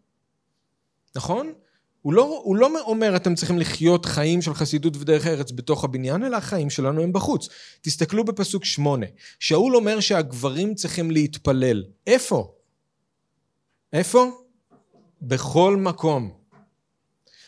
[1.16, 1.52] נכון?
[2.02, 6.24] הוא לא, הוא לא אומר אתם צריכים לחיות חיים של חסידות ודרך ארץ בתוך הבניין,
[6.24, 7.48] אלא החיים שלנו הם בחוץ.
[7.80, 9.06] תסתכלו בפסוק שמונה.
[9.40, 11.84] שאול אומר שהגברים צריכים להתפלל.
[12.06, 12.52] איפה?
[13.92, 14.30] איפה?
[15.22, 16.30] בכל מקום.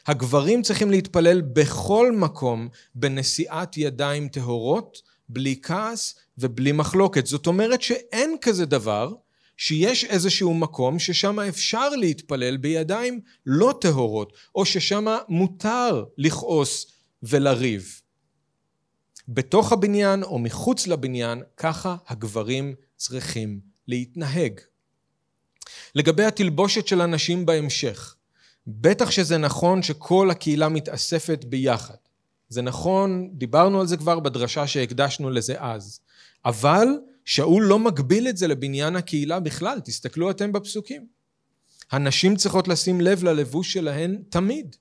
[0.07, 7.27] הגברים צריכים להתפלל בכל מקום בנשיאת ידיים טהורות, בלי כעס ובלי מחלוקת.
[7.27, 9.15] זאת אומרת שאין כזה דבר
[9.57, 16.87] שיש איזשהו מקום ששם אפשר להתפלל בידיים לא טהורות, או ששם מותר לכעוס
[17.23, 18.01] ולריב.
[19.29, 24.61] בתוך הבניין או מחוץ לבניין, ככה הגברים צריכים להתנהג.
[25.95, 28.15] לגבי התלבושת של הנשים בהמשך,
[28.67, 31.95] בטח שזה נכון שכל הקהילה מתאספת ביחד.
[32.49, 36.01] זה נכון, דיברנו על זה כבר בדרשה שהקדשנו לזה אז.
[36.45, 36.87] אבל
[37.25, 41.07] שאול לא מגביל את זה לבניין הקהילה בכלל, תסתכלו אתם בפסוקים.
[41.91, 44.77] הנשים צריכות לשים לב ללבוש שלהן תמיד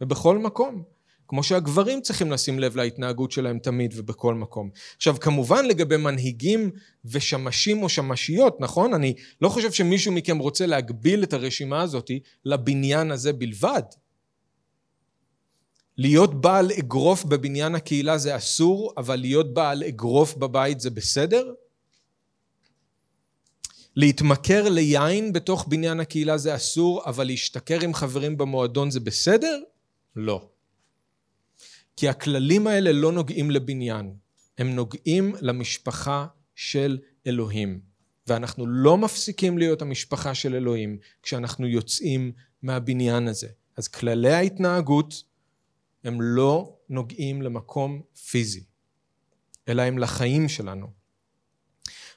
[0.00, 0.82] ובכל מקום.
[1.28, 4.70] כמו שהגברים צריכים לשים לב להתנהגות שלהם תמיד ובכל מקום.
[4.96, 6.70] עכשיו כמובן לגבי מנהיגים
[7.04, 8.94] ושמשים או שמשיות, נכון?
[8.94, 12.10] אני לא חושב שמישהו מכם רוצה להגביל את הרשימה הזאת
[12.44, 13.82] לבניין הזה בלבד.
[15.98, 21.52] להיות בעל אגרוף בבניין הקהילה זה אסור, אבל להיות בעל אגרוף בבית זה בסדר?
[23.96, 29.60] להתמכר ליין בתוך בניין הקהילה זה אסור, אבל להשתכר עם חברים במועדון זה בסדר?
[30.16, 30.48] לא.
[31.96, 34.14] כי הכללים האלה לא נוגעים לבניין,
[34.58, 37.80] הם נוגעים למשפחה של אלוהים.
[38.26, 42.32] ואנחנו לא מפסיקים להיות המשפחה של אלוהים כשאנחנו יוצאים
[42.62, 43.48] מהבניין הזה.
[43.76, 45.22] אז כללי ההתנהגות
[46.04, 48.64] הם לא נוגעים למקום פיזי,
[49.68, 50.86] אלא הם לחיים שלנו.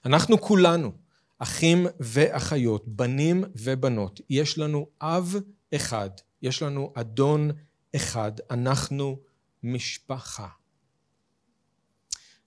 [0.05, 0.91] אנחנו כולנו,
[1.39, 5.35] אחים ואחיות, בנים ובנות, יש לנו אב
[5.75, 6.09] אחד,
[6.41, 7.51] יש לנו אדון
[7.95, 9.19] אחד, אנחנו
[9.63, 10.47] משפחה.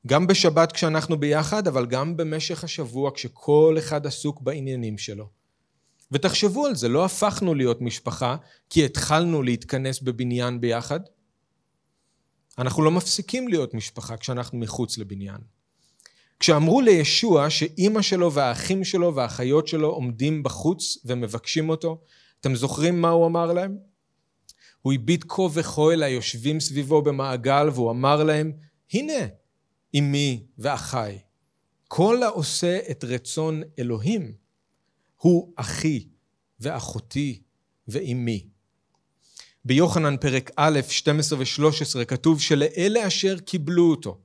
[0.07, 5.29] גם בשבת כשאנחנו ביחד, אבל גם במשך השבוע כשכל אחד עסוק בעניינים שלו.
[6.13, 8.37] ותחשבו על זה, לא הפכנו להיות משפחה
[8.71, 11.01] כי התחלנו להתכנס בבניין ביחד,
[12.59, 15.41] אנחנו לא מפסיקים להיות משפחה כשאנחנו מחוץ לבניין.
[16.41, 22.01] כשאמרו לישוע שאימא שלו והאחים שלו והאחיות שלו עומדים בחוץ ומבקשים אותו,
[22.41, 23.79] אתם זוכרים מה הוא אמר להם?
[24.83, 28.53] הוא הביט כה וכה אל היושבים סביבו במעגל והוא אמר להם,
[28.93, 29.27] הנה
[29.99, 31.19] אמי ואחיי,
[31.89, 34.33] כל העושה את רצון אלוהים
[35.17, 36.09] הוא אחי
[36.61, 37.43] ואחותי
[37.89, 38.49] ואמי.
[39.65, 44.19] ביוחנן פרק א', 12 ו-13 כתוב שלאלה אשר קיבלו אותו,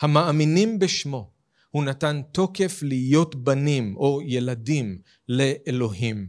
[0.00, 1.30] המאמינים בשמו,
[1.70, 6.26] הוא נתן תוקף להיות בנים או ילדים לאלוהים.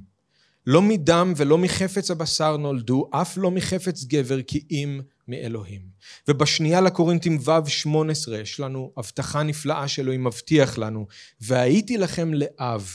[0.67, 5.81] לא מדם ולא מחפץ הבשר נולדו, אף לא מחפץ גבר, כי אם מאלוהים.
[6.27, 11.07] ובשנייה לקורינתים ו' 18 יש לנו הבטחה נפלאה שאלוהים מבטיח לנו,
[11.41, 12.89] והייתי לכם לאב,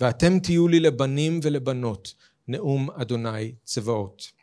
[0.00, 2.14] ואתם תהיו לי לבנים ולבנות,
[2.48, 4.37] נאום אדוני צבאות.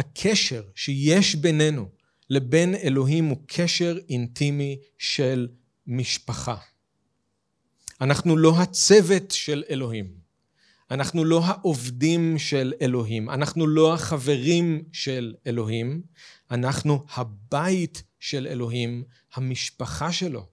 [0.00, 1.88] הקשר שיש בינינו
[2.30, 5.48] לבין אלוהים הוא קשר אינטימי של
[5.86, 6.56] משפחה.
[8.00, 10.14] אנחנו לא הצוות של אלוהים.
[10.90, 13.30] אנחנו לא העובדים של אלוהים.
[13.30, 16.02] אנחנו לא החברים של אלוהים.
[16.50, 20.46] אנחנו הבית של אלוהים, המשפחה שלו.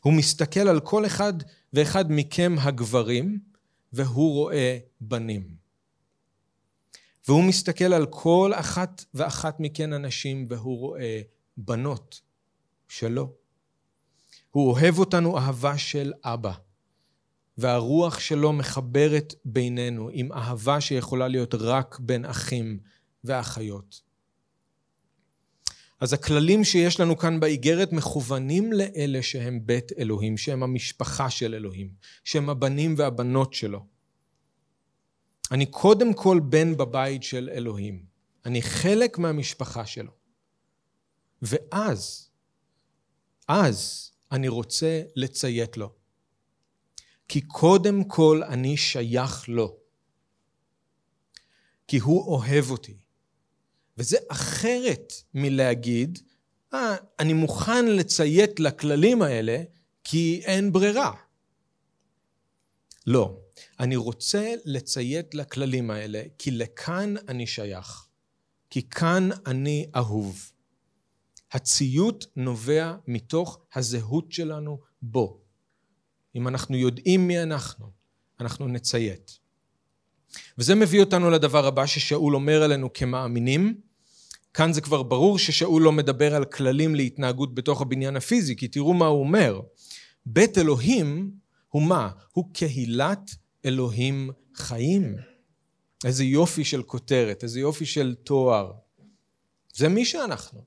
[0.00, 1.34] הוא מסתכל על כל אחד
[1.72, 3.38] ואחד מכם הגברים,
[3.92, 5.65] והוא רואה בנים.
[7.28, 11.20] והוא מסתכל על כל אחת ואחת מכן הנשים, והוא רואה
[11.56, 12.20] בנות
[12.88, 13.32] שלו.
[14.50, 16.52] הוא אוהב אותנו אהבה של אבא,
[17.58, 22.78] והרוח שלו מחברת בינינו עם אהבה שיכולה להיות רק בין אחים
[23.24, 24.00] ואחיות.
[26.00, 31.90] אז הכללים שיש לנו כאן באיגרת מכוונים לאלה שהם בית אלוהים, שהם המשפחה של אלוהים,
[32.24, 33.95] שהם הבנים והבנות שלו.
[35.52, 38.04] אני קודם כל בן בבית של אלוהים.
[38.44, 40.12] אני חלק מהמשפחה שלו.
[41.42, 42.30] ואז,
[43.48, 45.92] אז אני רוצה לציית לו.
[47.28, 49.76] כי קודם כל אני שייך לו.
[51.88, 52.96] כי הוא אוהב אותי.
[53.98, 56.18] וזה אחרת מלהגיד,
[56.74, 59.62] אה, אני מוכן לציית לכללים האלה
[60.04, 61.12] כי אין ברירה.
[63.06, 63.38] לא,
[63.80, 68.06] אני רוצה לציית לכללים האלה כי לכאן אני שייך,
[68.70, 70.52] כי כאן אני אהוב.
[71.52, 75.40] הציות נובע מתוך הזהות שלנו בו.
[76.34, 77.90] אם אנחנו יודעים מי אנחנו,
[78.40, 79.38] אנחנו נציית.
[80.58, 83.80] וזה מביא אותנו לדבר הבא ששאול אומר עלינו כמאמינים.
[84.54, 88.94] כאן זה כבר ברור ששאול לא מדבר על כללים להתנהגות בתוך הבניין הפיזי, כי תראו
[88.94, 89.60] מה הוא אומר.
[90.26, 91.30] בית אלוהים
[91.68, 92.10] הוא מה?
[92.32, 93.30] הוא קהילת
[93.66, 95.16] אלוהים חיים.
[96.04, 98.72] איזה יופי של כותרת, איזה יופי של תואר.
[99.74, 100.64] זה מי שאנחנו.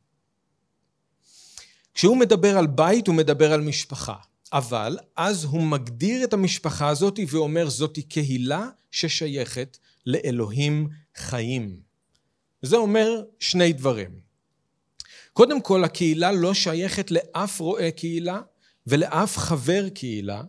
[1.93, 4.15] כשהוא מדבר על בית, הוא מדבר על משפחה.
[4.53, 11.79] אבל אז הוא מגדיר את המשפחה הזאת ואומר זאתי קהילה ששייכת לאלוהים חיים.
[12.61, 14.19] זה אומר שני דברים.
[15.33, 18.41] קודם כל, הקהילה לא שייכת לאף רועה קהילה
[18.87, 20.43] ולאף חבר קהילה,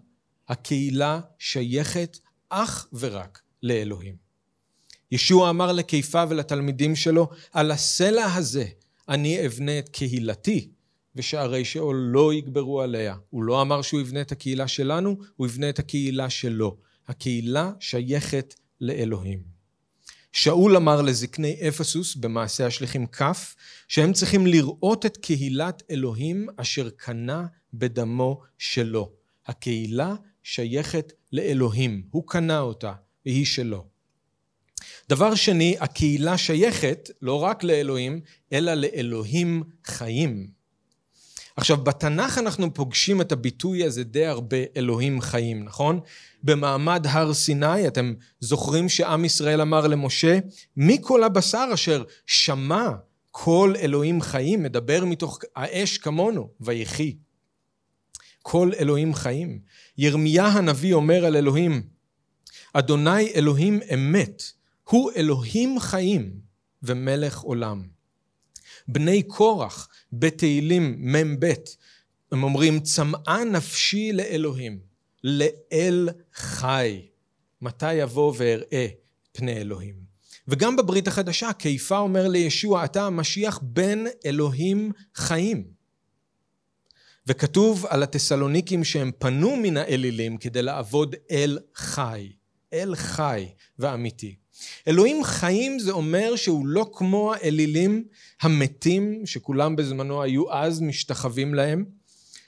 [0.48, 2.18] הקהילה שייכת
[2.50, 4.14] אך ורק לאלוהים.
[5.12, 8.66] ישוע אמר לקיפה ולתלמידים שלו, על הסלע הזה
[9.08, 10.68] אני אבנה את קהילתי,
[11.16, 13.16] ושערי שאול לא יגברו עליה.
[13.30, 16.76] הוא לא אמר שהוא יבנה את הקהילה שלנו, הוא יבנה את הקהילה שלו.
[17.08, 19.42] הקהילה שייכת לאלוהים.
[20.32, 23.22] שאול אמר לזקני אפסוס במעשה השליחים כ',
[23.88, 29.12] שהם צריכים לראות את קהילת אלוהים אשר קנה בדמו שלו.
[29.46, 32.92] הקהילה שייכת לאלוהים, הוא קנה אותה,
[33.26, 33.86] והיא שלו.
[35.08, 38.20] דבר שני, הקהילה שייכת לא רק לאלוהים,
[38.52, 40.50] אלא לאלוהים חיים.
[41.56, 46.00] עכשיו, בתנ"ך אנחנו פוגשים את הביטוי הזה די הרבה אלוהים חיים, נכון?
[46.42, 50.38] במעמד הר סיני, אתם זוכרים שעם ישראל אמר למשה,
[50.76, 52.88] מי כל הבשר אשר שמע
[53.30, 57.16] כל אלוהים חיים, מדבר מתוך האש כמונו, ויחי.
[58.42, 59.60] כל אלוהים חיים.
[59.98, 61.82] ירמיה הנביא אומר על אלוהים,
[62.72, 64.42] אדוני אלוהים אמת,
[64.84, 66.32] הוא אלוהים חיים
[66.82, 67.82] ומלך עולם.
[68.88, 71.52] בני קורח בתהילים מ"ב,
[72.32, 74.78] הם אומרים, צמאה נפשי לאלוהים,
[75.24, 77.06] לאל חי.
[77.62, 78.86] מתי יבוא ואראה
[79.32, 79.94] פני אלוהים?
[80.48, 85.79] וגם בברית החדשה, קיפה אומר לישוע, אתה המשיח בן אלוהים חיים.
[87.26, 92.32] וכתוב על התסלוניקים שהם פנו מן האלילים כדי לעבוד אל חי,
[92.72, 93.46] אל חי
[93.78, 94.34] ואמיתי.
[94.88, 98.04] אלוהים חיים זה אומר שהוא לא כמו האלילים
[98.42, 101.84] המתים שכולם בזמנו היו אז משתחווים להם.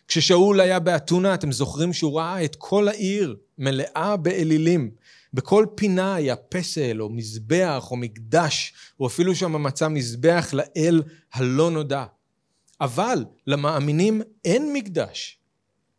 [0.09, 4.91] כששאול היה באתונה אתם זוכרים שהוא ראה את כל העיר מלאה באלילים.
[5.35, 11.71] בכל פינה היה פסל או מזבח או מקדש, או אפילו שם מצא מזבח לאל הלא
[11.71, 12.05] נודע.
[12.83, 15.39] אבל למאמינים אין מקדש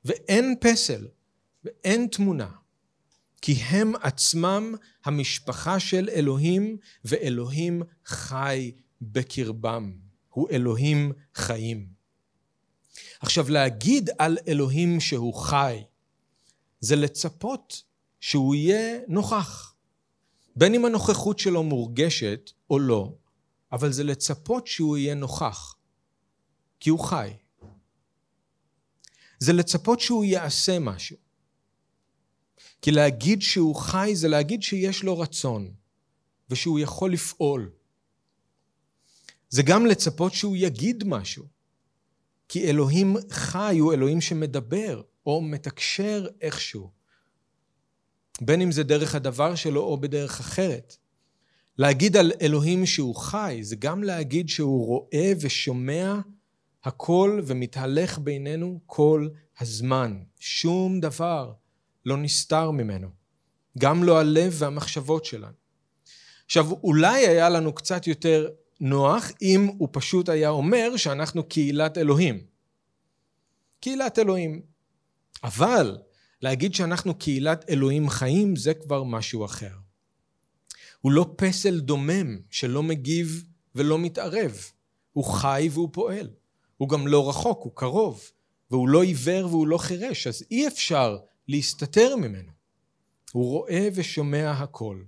[0.06, 1.08] ואין פסל
[1.64, 2.50] ואין תמונה.
[3.42, 9.94] כי הם עצמם המשפחה של אלוהים, ואלוהים חי בקרבם.
[10.30, 11.88] הוא אלוהים חיים.
[13.20, 15.84] עכשיו, להגיד על אלוהים שהוא חי,
[16.80, 17.84] זה לצפות
[18.20, 19.76] שהוא יהיה נוכח.
[20.56, 23.14] בין אם הנוכחות שלו מורגשת או לא,
[23.72, 25.76] אבל זה לצפות שהוא יהיה נוכח,
[26.84, 27.34] כי הוא חי.
[29.40, 31.18] זה לצפות שהוא יעשה משהו.
[32.82, 35.74] כי להגיד שהוא חי זה להגיד שיש לו רצון
[36.50, 37.72] ושהוא יכול לפעול.
[39.50, 41.46] זה גם לצפות שהוא יגיד משהו.
[42.48, 46.92] כי אלוהים חי הוא אלוהים שמדבר או מתקשר איכשהו.
[48.42, 50.98] בין אם זה דרך הדבר שלו או בדרך אחרת.
[51.78, 56.20] להגיד על אלוהים שהוא חי זה גם להגיד שהוא רואה ושומע
[56.84, 59.28] הכל ומתהלך בינינו כל
[59.60, 60.20] הזמן.
[60.40, 61.54] שום דבר
[62.06, 63.08] לא נסתר ממנו,
[63.78, 65.64] גם לא הלב והמחשבות שלנו.
[66.46, 72.46] עכשיו, אולי היה לנו קצת יותר נוח אם הוא פשוט היה אומר שאנחנו קהילת אלוהים.
[73.80, 74.62] קהילת אלוהים.
[75.44, 75.98] אבל
[76.42, 79.76] להגיד שאנחנו קהילת אלוהים חיים זה כבר משהו אחר.
[81.02, 84.58] הוא לא פסל דומם שלא מגיב ולא מתערב.
[85.14, 86.30] הוא חי והוא פועל.
[86.84, 88.32] הוא גם לא רחוק, הוא קרוב.
[88.72, 91.18] והוא לא עיוור והוא לא חירש, אז אי אפשר
[91.48, 92.52] להסתתר ממנו.
[93.32, 95.02] הוא רואה ושומע הכל.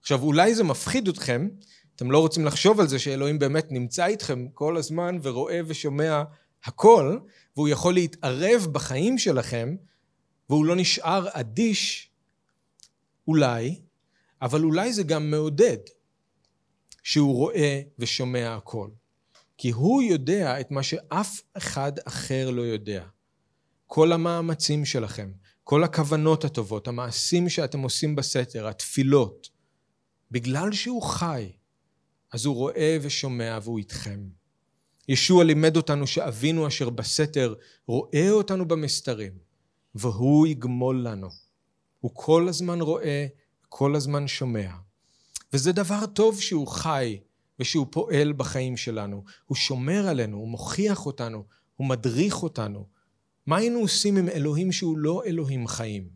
[0.00, 1.48] עכשיו, אולי זה מפחיד אתכם,
[1.96, 6.22] אתם לא רוצים לחשוב על זה שאלוהים באמת נמצא איתכם כל הזמן ורואה ושומע
[6.64, 7.18] הכל,
[7.56, 9.76] והוא יכול להתערב בחיים שלכם,
[10.50, 12.10] והוא לא נשאר אדיש,
[13.28, 13.80] אולי,
[14.42, 15.78] אבל אולי זה גם מעודד
[17.02, 18.88] שהוא רואה ושומע הכל.
[19.58, 23.04] כי הוא יודע את מה שאף אחד אחר לא יודע.
[23.86, 25.30] כל המאמצים שלכם,
[25.64, 29.48] כל הכוונות הטובות, המעשים שאתם עושים בסתר, התפילות,
[30.30, 31.52] בגלל שהוא חי,
[32.32, 34.28] אז הוא רואה ושומע והוא איתכם.
[35.08, 37.54] ישוע לימד אותנו שאבינו אשר בסתר
[37.86, 39.32] רואה אותנו במסתרים,
[39.94, 41.28] והוא יגמול לנו.
[42.00, 43.26] הוא כל הזמן רואה,
[43.68, 44.70] כל הזמן שומע.
[45.52, 47.18] וזה דבר טוב שהוא חי
[47.60, 49.24] ושהוא פועל בחיים שלנו.
[49.46, 51.44] הוא שומר עלינו, הוא מוכיח אותנו,
[51.76, 52.86] הוא מדריך אותנו,
[53.46, 56.08] מה היינו עושים עם אלוהים שהוא לא אלוהים חיים?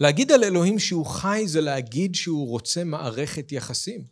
[0.00, 4.04] להגיד על אלוהים שהוא חי זה להגיד שהוא רוצה מערכת יחסים.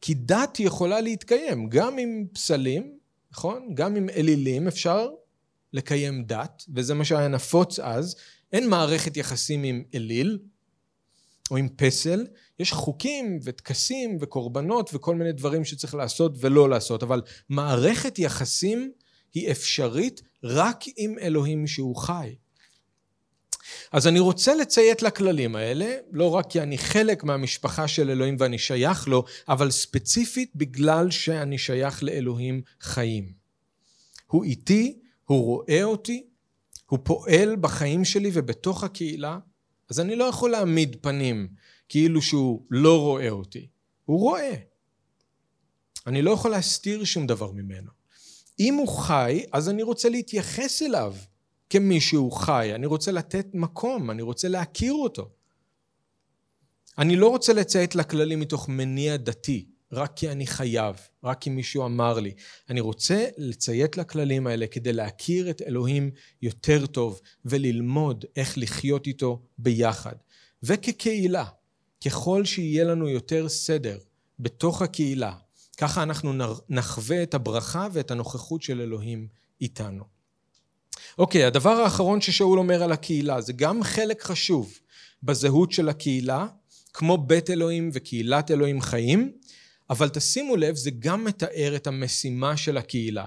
[0.00, 2.98] כי דת יכולה להתקיים, גם עם פסלים,
[3.32, 3.74] נכון?
[3.74, 5.08] גם עם אלילים אפשר
[5.72, 8.16] לקיים דת, וזה מה שהיה נפוץ אז.
[8.52, 10.38] אין מערכת יחסים עם אליל
[11.50, 12.26] או עם פסל,
[12.60, 18.92] יש חוקים וטקסים וקורבנות וכל מיני דברים שצריך לעשות ולא לעשות, אבל מערכת יחסים
[19.34, 22.34] היא אפשרית רק עם אלוהים שהוא חי.
[23.92, 28.58] אז אני רוצה לציית לכללים האלה, לא רק כי אני חלק מהמשפחה של אלוהים ואני
[28.58, 33.32] שייך לו, אבל ספציפית בגלל שאני שייך לאלוהים חיים.
[34.26, 36.26] הוא איתי, הוא רואה אותי,
[36.86, 39.38] הוא פועל בחיים שלי ובתוך הקהילה,
[39.90, 41.48] אז אני לא יכול להעמיד פנים
[41.90, 43.68] כאילו שהוא לא רואה אותי.
[44.04, 44.54] הוא רואה.
[46.06, 47.90] אני לא יכול להסתיר שום דבר ממנו.
[48.60, 51.14] אם הוא חי, אז אני רוצה להתייחס אליו
[51.70, 52.72] כמי שהוא חי.
[52.74, 55.30] אני רוצה לתת מקום, אני רוצה להכיר אותו.
[56.98, 61.84] אני לא רוצה לציית לכללים מתוך מניע דתי, רק כי אני חייב, רק כי מישהו
[61.86, 62.34] אמר לי.
[62.68, 66.10] אני רוצה לציית לכללים האלה כדי להכיר את אלוהים
[66.42, 70.14] יותר טוב וללמוד איך לחיות איתו ביחד.
[70.62, 71.44] וכקהילה,
[72.04, 73.98] ככל שיהיה לנו יותר סדר
[74.38, 75.32] בתוך הקהילה,
[75.78, 76.32] ככה אנחנו
[76.68, 79.28] נחווה את הברכה ואת הנוכחות של אלוהים
[79.60, 80.04] איתנו.
[81.18, 84.78] אוקיי, הדבר האחרון ששאול אומר על הקהילה, זה גם חלק חשוב
[85.22, 86.46] בזהות של הקהילה,
[86.92, 89.32] כמו בית אלוהים וקהילת אלוהים חיים,
[89.90, 93.24] אבל תשימו לב, זה גם מתאר את המשימה של הקהילה.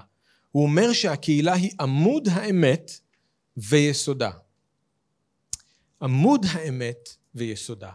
[0.52, 3.00] הוא אומר שהקהילה היא עמוד האמת
[3.56, 4.30] ויסודה.
[6.02, 7.90] עמוד האמת ויסודה.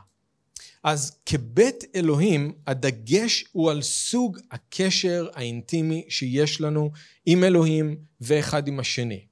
[0.83, 6.91] אז כבית אלוהים, הדגש הוא על סוג הקשר האינטימי שיש לנו
[7.25, 9.25] עם אלוהים ואחד עם השני.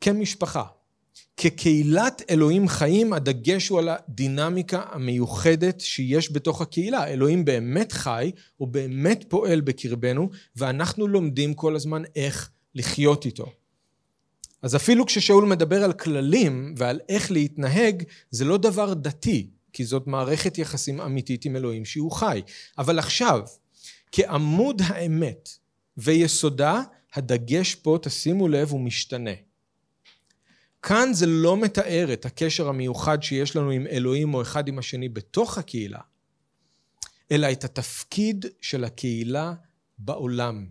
[0.00, 0.64] כמשפחה,
[1.36, 7.06] כקהילת אלוהים חיים, הדגש הוא על הדינמיקה המיוחדת שיש בתוך הקהילה.
[7.06, 13.52] אלוהים באמת חי, הוא באמת פועל בקרבנו, ואנחנו לומדים כל הזמן איך לחיות איתו.
[14.62, 20.06] אז אפילו כששאול מדבר על כללים ועל איך להתנהג, זה לא דבר דתי, כי זאת
[20.06, 22.42] מערכת יחסים אמיתית עם אלוהים שהוא חי.
[22.78, 23.40] אבל עכשיו,
[24.12, 25.48] כעמוד האמת
[25.96, 26.82] ויסודה,
[27.14, 29.30] הדגש פה, תשימו לב, הוא משתנה.
[30.82, 35.08] כאן זה לא מתאר את הקשר המיוחד שיש לנו עם אלוהים או אחד עם השני
[35.08, 36.00] בתוך הקהילה,
[37.32, 39.54] אלא את התפקיד של הקהילה
[39.98, 40.66] בעולם.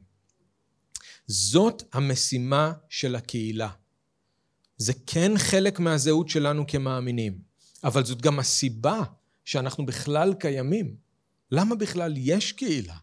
[1.27, 3.69] זאת המשימה של הקהילה.
[4.77, 7.48] זה כן חלק מהזהות שלנו כמאמינים,
[7.83, 9.03] אבל זאת גם הסיבה
[9.45, 10.95] שאנחנו בכלל קיימים.
[11.51, 12.95] למה בכלל יש קהילה?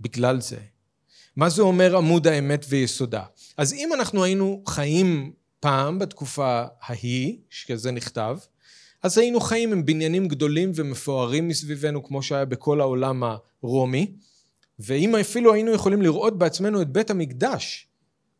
[0.00, 0.58] בגלל זה.
[1.36, 3.24] מה זה אומר עמוד האמת ויסודה?
[3.56, 8.38] אז אם אנחנו היינו חיים פעם, בתקופה ההיא, שכזה נכתב,
[9.02, 13.22] אז היינו חיים עם בניינים גדולים ומפוארים מסביבנו, כמו שהיה בכל העולם
[13.62, 14.12] הרומי,
[14.78, 17.88] ואם אפילו היינו יכולים לראות בעצמנו את בית המקדש,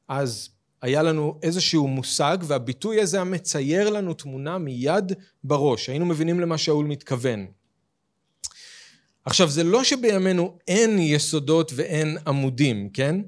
[0.08, 0.48] אז
[0.82, 5.12] היה לנו איזשהו מושג, והביטוי הזה היה מצייר לנו תמונה מיד
[5.44, 5.88] בראש.
[5.88, 7.46] היינו מבינים למה שאול מתכוון.
[9.24, 13.20] עכשיו, זה לא שבימינו אין יסודות ואין עמודים, כן?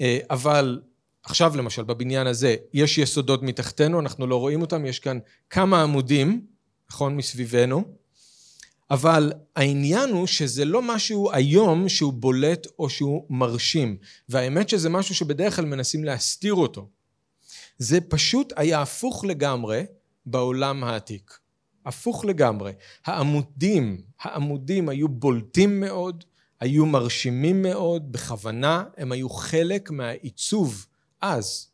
[0.00, 0.80] אה, אבל
[1.22, 5.18] עכשיו למשל, בבניין הזה, יש יסודות מתחתנו, אנחנו לא רואים אותם, יש כאן
[5.50, 6.46] כמה עמודים,
[6.90, 7.84] נכון, מסביבנו,
[8.92, 13.96] אבל העניין הוא שזה לא משהו היום שהוא בולט או שהוא מרשים,
[14.28, 16.88] והאמת שזה משהו שבדרך כלל מנסים להסתיר אותו.
[17.78, 19.84] זה פשוט היה הפוך לגמרי
[20.26, 21.38] בעולם העתיק.
[21.86, 22.72] הפוך לגמרי.
[23.06, 26.24] העמודים, העמודים היו בולטים מאוד,
[26.60, 30.86] היו מרשימים מאוד, בכוונה, הם היו חלק מהעיצוב
[31.20, 31.68] אז.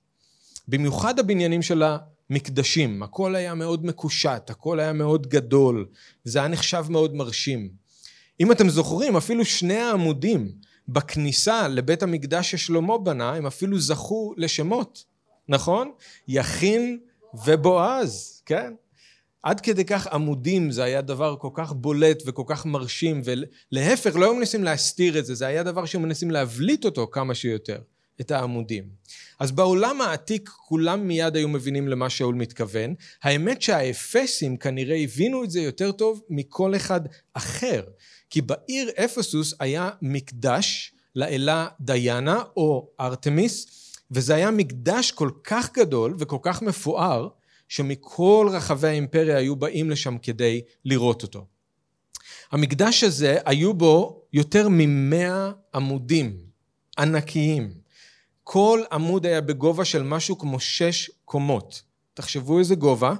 [0.68, 1.82] במיוחד הבניינים של
[2.31, 5.87] המקדשים, הכל היה מאוד מקושט, הכל היה מאוד גדול,
[6.24, 7.68] זה היה נחשב מאוד מרשים.
[8.41, 10.53] אם אתם זוכרים, אפילו שני העמודים
[10.89, 15.05] בכניסה לבית המקדש ששלמה בנה, הם אפילו זכו לשמות,
[15.49, 15.91] נכון?
[16.29, 16.99] יכין
[17.45, 18.72] ובועז, כן?
[19.43, 24.24] עד כדי כך עמודים זה היה דבר כל כך בולט וכל כך מרשים, ולהפך, לא
[24.24, 27.79] היו מנסים להסתיר את זה, זה היה דבר שמנסים להבליט אותו כמה שיותר,
[28.20, 28.84] את העמודים.
[29.38, 32.94] אז בעולם העתיק כולם מיד היו מבינים למה שאול מתכוון.
[33.22, 37.00] האמת שהאפסים כנראה הבינו את זה יותר טוב מכל אחד
[37.34, 37.82] אחר.
[38.30, 43.66] כי בעיר אפסוס היה מקדש לאלה דיאנה או ארתמיס,
[44.10, 47.28] וזה היה מקדש כל כך גדול וכל כך מפואר,
[47.68, 51.46] שמכל רחבי האימפריה היו באים לשם כדי לראות אותו.
[52.52, 56.36] המקדש הזה היו בו יותר ממאה עמודים
[56.98, 57.70] ענקיים.
[58.51, 61.82] כל עמוד היה בגובה של משהו כמו שש קומות.
[62.14, 63.14] תחשבו איזה גובה,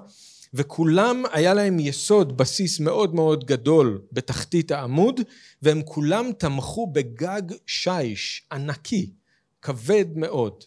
[0.55, 5.21] וכולם היה להם יסוד, בסיס מאוד מאוד גדול בתחתית העמוד,
[5.63, 9.11] והם כולם תמכו בגג שיש ענקי,
[9.63, 10.65] כבד מאוד.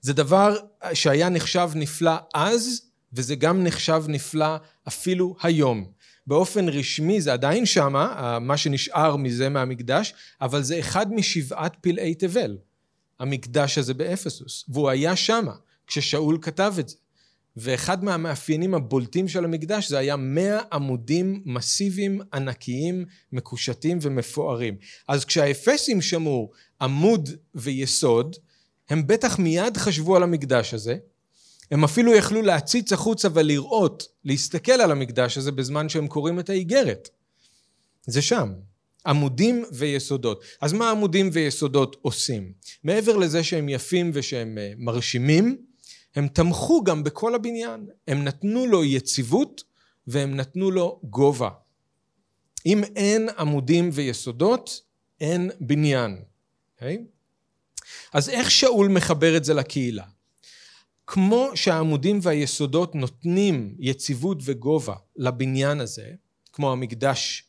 [0.00, 0.56] זה דבר
[0.92, 4.56] שהיה נחשב נפלא אז, וזה גם נחשב נפלא
[4.88, 5.86] אפילו היום.
[6.26, 12.56] באופן רשמי זה עדיין שמה, מה שנשאר מזה מהמקדש, אבל זה אחד משבעת פלאי תבל.
[13.20, 15.52] המקדש הזה באפסוס, והוא היה שמה
[15.86, 16.96] כששאול כתב את זה.
[17.56, 24.76] ואחד מהמאפיינים הבולטים של המקדש זה היה מאה עמודים מסיביים, ענקיים, מקושטים ומפוארים.
[25.08, 26.50] אז כשהאפסים שמעו
[26.80, 28.36] עמוד ויסוד,
[28.90, 30.96] הם בטח מיד חשבו על המקדש הזה.
[31.70, 37.08] הם אפילו יכלו להציץ החוצה ולראות, להסתכל על המקדש הזה בזמן שהם קוראים את האיגרת.
[38.06, 38.52] זה שם.
[39.08, 40.44] עמודים ויסודות.
[40.60, 42.52] אז מה עמודים ויסודות עושים?
[42.84, 45.56] מעבר לזה שהם יפים ושהם אה, מרשימים,
[46.16, 47.86] הם תמכו גם בכל הבניין.
[48.08, 49.64] הם נתנו לו יציבות
[50.06, 51.50] והם נתנו לו גובה.
[52.66, 54.80] אם אין עמודים ויסודות,
[55.20, 56.16] אין בניין.
[56.16, 56.24] Okay?
[56.74, 56.98] אוקיי?
[58.12, 60.04] אז איך שאול מחבר את זה לקהילה?
[61.06, 66.10] כמו שהעמודים והיסודות נותנים יציבות וגובה לבניין הזה,
[66.52, 67.44] כמו המקדש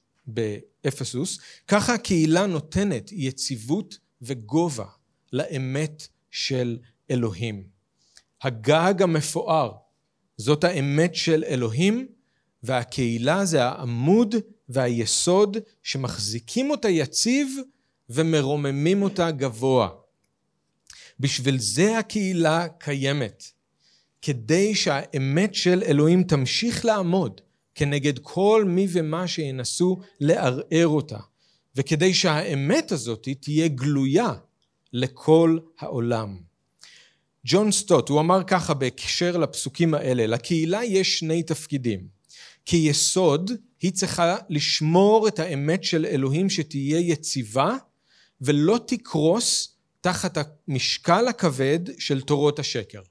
[0.84, 4.86] באפסוס, ככה הקהילה נותנת יציבות וגובה
[5.34, 6.78] לאמת של
[7.12, 7.64] אלוהים.
[8.42, 9.72] הגג המפואר
[10.38, 12.08] זאת האמת של אלוהים
[12.64, 14.36] והקהילה זה העמוד
[14.70, 17.58] והיסוד שמחזיקים אותה יציב
[18.10, 19.90] ומרוממים אותה גבוה.
[21.20, 23.44] בשביל זה הקהילה קיימת,
[24.22, 27.42] כדי שהאמת של אלוהים תמשיך לעמוד
[27.80, 31.18] כנגד כל מי ומה שינסו לערער אותה,
[31.76, 34.34] וכדי שהאמת הזאת תהיה גלויה
[34.94, 36.38] לכל העולם.
[37.46, 42.08] ג'ון סטוט, הוא אמר ככה בהקשר לפסוקים האלה, לקהילה יש שני תפקידים.
[42.66, 43.52] כיסוד,
[43.82, 47.76] היא צריכה לשמור את האמת של אלוהים שתהיה יציבה
[48.42, 53.02] ולא תקרוס תחת המשקל הכבד של תורות השקר.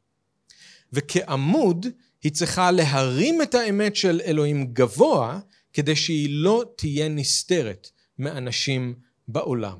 [0.93, 1.87] וכעמוד,
[2.23, 5.41] היא צריכה להרים את האמת של אלוהים גבוה
[5.73, 8.95] כדי שהיא לא תהיה נסתרת מאנשים
[9.29, 9.79] בעולם.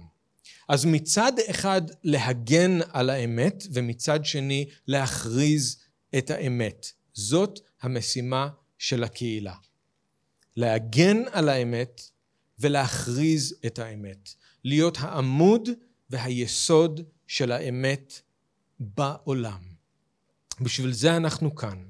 [0.69, 5.77] אז מצד אחד להגן על האמת ומצד שני להכריז
[6.19, 6.87] את האמת.
[7.13, 9.55] זאת המשימה של הקהילה.
[10.57, 12.03] להגן על האמת
[12.59, 14.31] ולהכריז את האמת.
[14.65, 15.69] להיות העמוד
[16.11, 18.21] והיסוד של האמת
[18.81, 19.61] בעולם.
[20.61, 21.89] בשביל זה אנחנו כאן.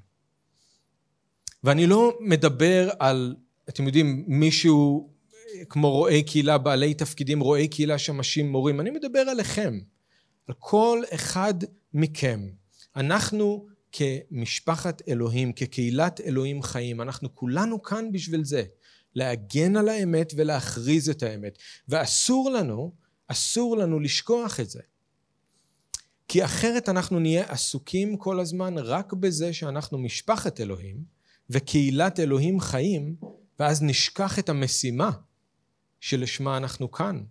[1.64, 3.36] ואני לא מדבר על,
[3.68, 5.10] אתם יודעים, מישהו
[5.68, 8.80] כמו רואי קהילה, בעלי תפקידים, רואי קהילה, שמשים, מורים.
[8.80, 9.80] אני מדבר עליכם,
[10.46, 11.54] על כל אחד
[11.94, 12.48] מכם.
[12.96, 18.64] אנחנו כמשפחת אלוהים, כקהילת אלוהים חיים, אנחנו כולנו כאן בשביל זה.
[19.14, 21.58] להגן על האמת ולהכריז את האמת.
[21.88, 22.92] ואסור לנו,
[23.28, 24.80] אסור לנו לשכוח את זה.
[26.28, 31.17] כי אחרת אנחנו נהיה עסוקים כל הזמן רק בזה שאנחנו משפחת אלוהים
[31.50, 33.16] וקהילת אלוהים חיים,
[33.58, 35.10] ואז נשכח את המשימה
[36.00, 37.22] שלשמה אנחנו כאן.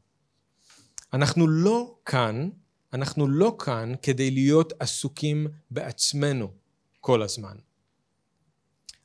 [1.14, 2.50] אנחנו לא כאן,
[2.94, 6.52] אנחנו לא כאן כדי להיות עסוקים בעצמנו
[7.02, 7.58] כל הזמן.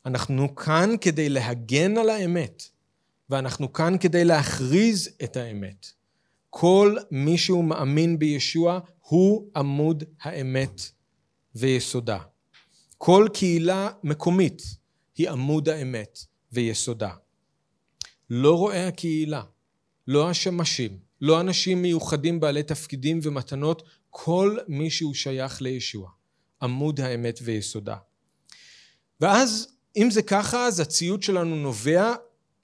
[0.06, 2.62] אנחנו כאן כדי להגן על האמת,
[3.30, 5.86] ואנחנו כאן כדי להכריז את האמת.
[6.50, 10.80] כל מי שהוא מאמין בישוע הוא עמוד האמת
[11.54, 12.18] ויסודה.
[12.98, 14.62] כל קהילה מקומית
[15.16, 16.18] היא עמוד האמת
[16.52, 17.10] ויסודה.
[18.30, 19.42] לא רואי הקהילה,
[20.08, 26.10] לא השמשים, לא אנשים מיוחדים בעלי תפקידים ומתנות, כל מי שהוא שייך לישוע.
[26.62, 27.96] עמוד האמת ויסודה.
[29.20, 32.14] ואז אם זה ככה אז הציות שלנו נובע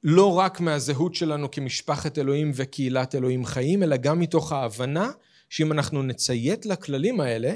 [0.04, 5.10] לא רק מהזהות שלנו כמשפחת אלוהים וקהילת אלוהים חיים, אלא גם מתוך ההבנה
[5.50, 7.54] שאם אנחנו נציית לכללים האלה,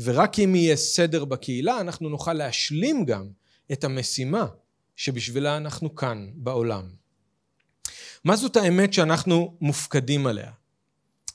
[0.00, 3.28] ורק אם יהיה סדר בקהילה, אנחנו נוכל להשלים גם
[3.72, 4.46] את המשימה
[4.96, 6.88] שבשבילה אנחנו כאן בעולם.
[8.24, 10.50] מה זאת האמת שאנחנו מופקדים עליה?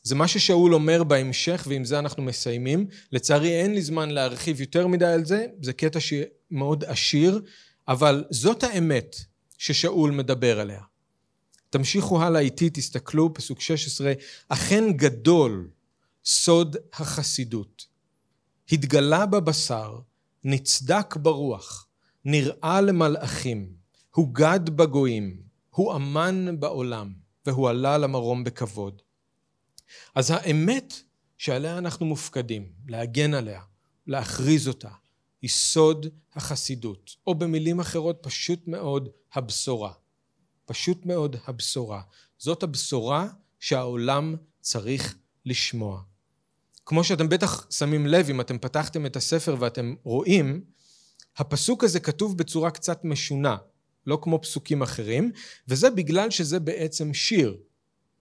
[0.04, 2.88] זה מה ששאול אומר בהמשך, ועם זה אנחנו מסיימים.
[3.12, 7.42] לצערי אין לי זמן להרחיב יותר מדי על זה, זה קטע שמאוד עשיר,
[7.88, 9.16] אבל זאת האמת
[9.58, 10.82] ששאול מדבר עליה.
[11.70, 14.14] תמשיכו הלאה איתי, תסתכלו, פסוק 16,
[14.50, 15.70] אכן גדול
[16.26, 17.86] סוד החסידות.
[18.72, 20.00] התגלה בבשר,
[20.44, 21.88] נצדק ברוח,
[22.32, 23.74] נראה למלאכים,
[24.16, 27.14] הוגד בגויים, הוא אמן בעולם,
[27.46, 29.02] והוא עלה למרום בכבוד.
[30.16, 30.94] אז האמת
[31.38, 33.62] שעליה אנחנו מופקדים, להגן עליה,
[34.08, 34.90] להכריז אותה,
[35.42, 39.92] היא סוד החסידות, או במילים אחרות פשוט מאוד הבשורה.
[40.66, 42.02] פשוט מאוד הבשורה.
[42.38, 43.28] זאת הבשורה
[43.60, 45.16] שהעולם צריך
[45.46, 46.02] לשמוע.
[46.86, 50.64] כמו שאתם בטח שמים לב, אם אתם פתחתם את הספר ואתם רואים,
[51.40, 53.58] הפסוק הזה כתוב בצורה קצת משונה,
[54.08, 55.32] לא כמו פסוקים אחרים,
[55.68, 57.58] וזה בגלל שזה בעצם שיר.
[57.60, 57.70] Okay?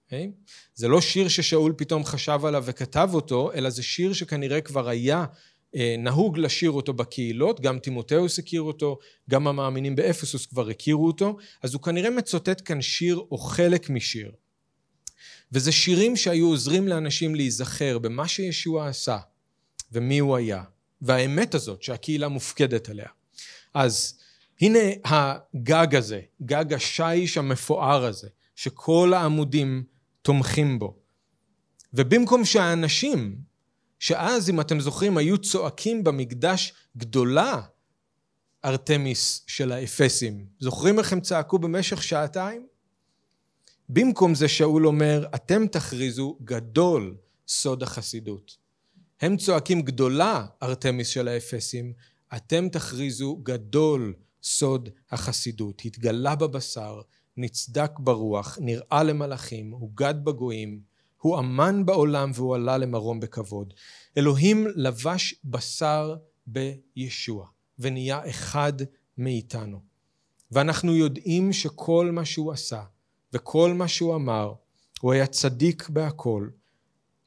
[0.04, 0.30] אוקיי?
[0.74, 5.24] זה לא שיר ששאול פתאום חשב עליו וכתב אותו, אלא זה שיר שכנראה כבר היה
[5.74, 8.98] אה, נהוג לשיר אותו בקהילות, גם תימותאוס הכיר אותו,
[9.30, 14.32] גם המאמינים באפסוס כבר הכירו אותו, אז הוא כנראה מצוטט כאן שיר או חלק משיר.
[15.52, 19.18] וזה שירים שהיו עוזרים לאנשים להיזכר במה שישוע עשה
[19.92, 20.62] ומי הוא היה,
[21.02, 23.08] והאמת הזאת שהקהילה מופקדת עליה.
[23.74, 24.18] אז
[24.60, 29.84] הנה הגג הזה, גג השיש המפואר הזה, שכל העמודים
[30.22, 30.96] תומכים בו.
[31.94, 33.36] ובמקום שהאנשים
[33.98, 37.60] שאז, אם אתם זוכרים, היו צועקים במקדש גדולה
[38.64, 40.46] ארתמיס של האפסים.
[40.60, 42.66] זוכרים איך הם צעקו במשך שעתיים?
[43.88, 47.16] במקום זה שאול אומר, אתם תכריזו גדול
[47.48, 48.56] סוד החסידות.
[49.20, 51.92] הם צועקים גדולה ארתמיס של האפסים,
[52.36, 55.82] אתם תכריזו גדול סוד החסידות.
[55.84, 57.00] התגלה בבשר,
[57.36, 60.80] נצדק ברוח, נראה למלאכים, הוגד בגויים,
[61.20, 63.74] הוא אמן בעולם והוא עלה למרום בכבוד.
[64.16, 66.16] אלוהים לבש בשר
[66.46, 67.46] בישוע
[67.78, 68.72] ונהיה אחד
[69.18, 69.80] מאיתנו.
[70.50, 72.82] ואנחנו יודעים שכל מה שהוא עשה
[73.32, 74.52] וכל מה שהוא אמר,
[75.00, 76.48] הוא היה צדיק בהכל,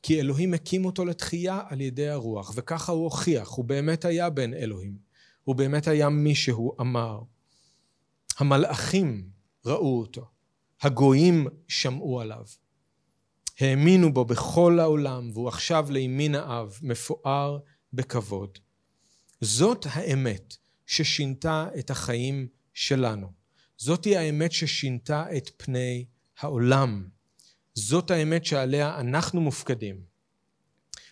[0.04, 4.54] כי אלוהים הקים אותו לתחייה על ידי הרוח, וככה הוא הוכיח, הוא באמת היה בן
[4.54, 4.98] אלוהים,
[5.44, 7.22] הוא באמת היה מי שהוא אמר.
[8.38, 9.30] המלאכים
[9.66, 10.26] ראו אותו,
[10.82, 12.46] הגויים שמעו עליו.
[13.60, 17.60] האמינו בו בכל העולם, והוא עכשיו לימין האב, מפואר
[17.94, 18.58] בכבוד.
[19.42, 23.32] זאת האמת ששינתה את החיים שלנו.
[23.78, 26.06] זאתי האמת ששינתה את פני
[26.40, 27.08] העולם.
[27.74, 30.02] זאת האמת שעליה אנחנו מופקדים.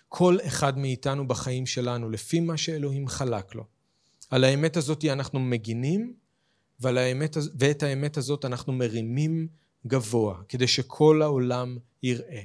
[0.07, 3.65] כל אחד מאיתנו בחיים שלנו, לפי מה שאלוהים חלק לו.
[4.29, 6.13] על האמת הזאת אנחנו מגינים,
[6.97, 9.47] האמת, ואת האמת הזאת אנחנו מרימים
[9.87, 12.41] גבוה, כדי שכל העולם יראה.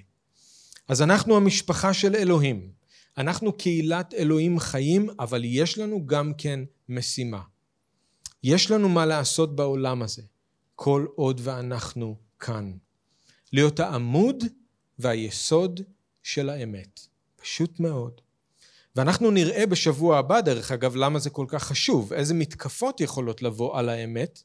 [0.88, 2.70] אז אנחנו המשפחה של אלוהים.
[3.18, 7.42] אנחנו קהילת אלוהים חיים, אבל יש לנו גם כן משימה.
[8.42, 10.22] יש לנו מה לעשות בעולם הזה,
[10.74, 12.72] כל עוד ואנחנו כאן.
[13.55, 14.44] להיות העמוד
[14.98, 15.80] והיסוד
[16.22, 17.00] של האמת.
[17.36, 18.20] פשוט מאוד.
[18.96, 23.78] ואנחנו נראה בשבוע הבא, דרך אגב, למה זה כל כך חשוב, איזה מתקפות יכולות לבוא
[23.78, 24.42] על האמת,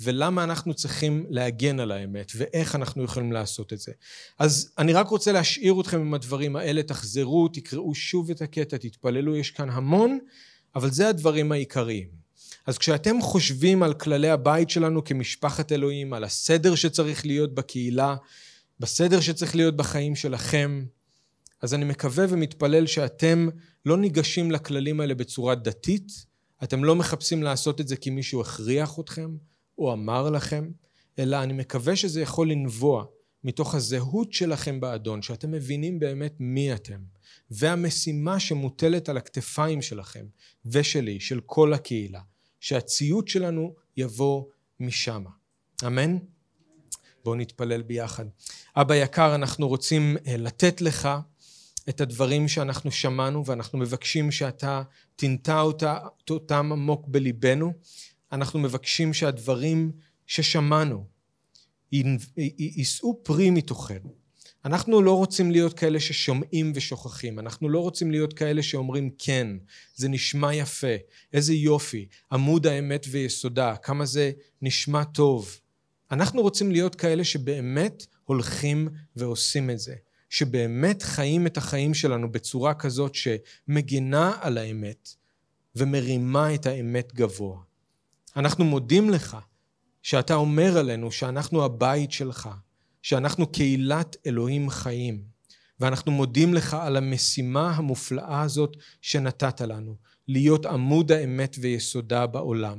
[0.00, 3.92] ולמה אנחנו צריכים להגן על האמת, ואיך אנחנו יכולים לעשות את זה.
[4.38, 9.36] אז אני רק רוצה להשאיר אתכם עם הדברים האלה, תחזרו, תקראו שוב את הקטע, תתפללו,
[9.36, 10.18] יש כאן המון,
[10.74, 12.27] אבל זה הדברים העיקריים.
[12.68, 18.16] אז כשאתם חושבים על כללי הבית שלנו כמשפחת אלוהים, על הסדר שצריך להיות בקהילה,
[18.80, 20.84] בסדר שצריך להיות בחיים שלכם,
[21.62, 23.48] אז אני מקווה ומתפלל שאתם
[23.86, 26.12] לא ניגשים לכללים האלה בצורה דתית,
[26.62, 29.36] אתם לא מחפשים לעשות את זה כי מישהו הכריח אתכם
[29.78, 30.70] או אמר לכם,
[31.18, 33.04] אלא אני מקווה שזה יכול לנבוע
[33.44, 37.00] מתוך הזהות שלכם באדון, שאתם מבינים באמת מי אתם,
[37.50, 40.26] והמשימה שמוטלת על הכתפיים שלכם
[40.66, 42.20] ושלי, של כל הקהילה,
[42.60, 44.44] שהציות שלנו יבוא
[44.80, 45.24] משם.
[45.86, 46.18] אמן?
[47.24, 48.24] בואו נתפלל ביחד.
[48.76, 51.08] אבא יקר, אנחנו רוצים אה, לתת לך
[51.88, 54.82] את הדברים שאנחנו שמענו, ואנחנו מבקשים שאתה
[55.16, 55.98] תנטע אותה,
[56.30, 57.72] אותם עמוק בליבנו.
[58.32, 59.92] אנחנו מבקשים שהדברים
[60.26, 61.06] ששמענו
[62.58, 64.14] יישאו פרי מתוכנו.
[64.64, 69.46] אנחנו לא רוצים להיות כאלה ששומעים ושוכחים, אנחנו לא רוצים להיות כאלה שאומרים כן,
[69.94, 70.96] זה נשמע יפה,
[71.32, 74.32] איזה יופי, עמוד האמת ויסודה, כמה זה
[74.62, 75.60] נשמע טוב.
[76.10, 79.94] אנחנו רוצים להיות כאלה שבאמת הולכים ועושים את זה.
[80.30, 85.08] שבאמת חיים את החיים שלנו בצורה כזאת שמגינה על האמת
[85.76, 87.58] ומרימה את האמת גבוה.
[88.36, 89.36] אנחנו מודים לך
[90.02, 92.48] שאתה אומר עלינו שאנחנו הבית שלך,
[93.08, 95.22] שאנחנו קהילת אלוהים חיים,
[95.80, 99.96] ואנחנו מודים לך על המשימה המופלאה הזאת שנתת לנו,
[100.28, 102.78] להיות עמוד האמת ויסודה בעולם.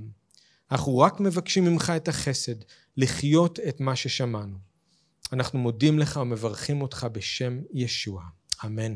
[0.72, 2.56] אנחנו רק מבקשים ממך את החסד,
[2.98, 4.58] לחיות את מה ששמענו.
[5.34, 8.24] אנחנו מודים לך ומברכים אותך בשם ישוע.
[8.66, 8.96] אמן.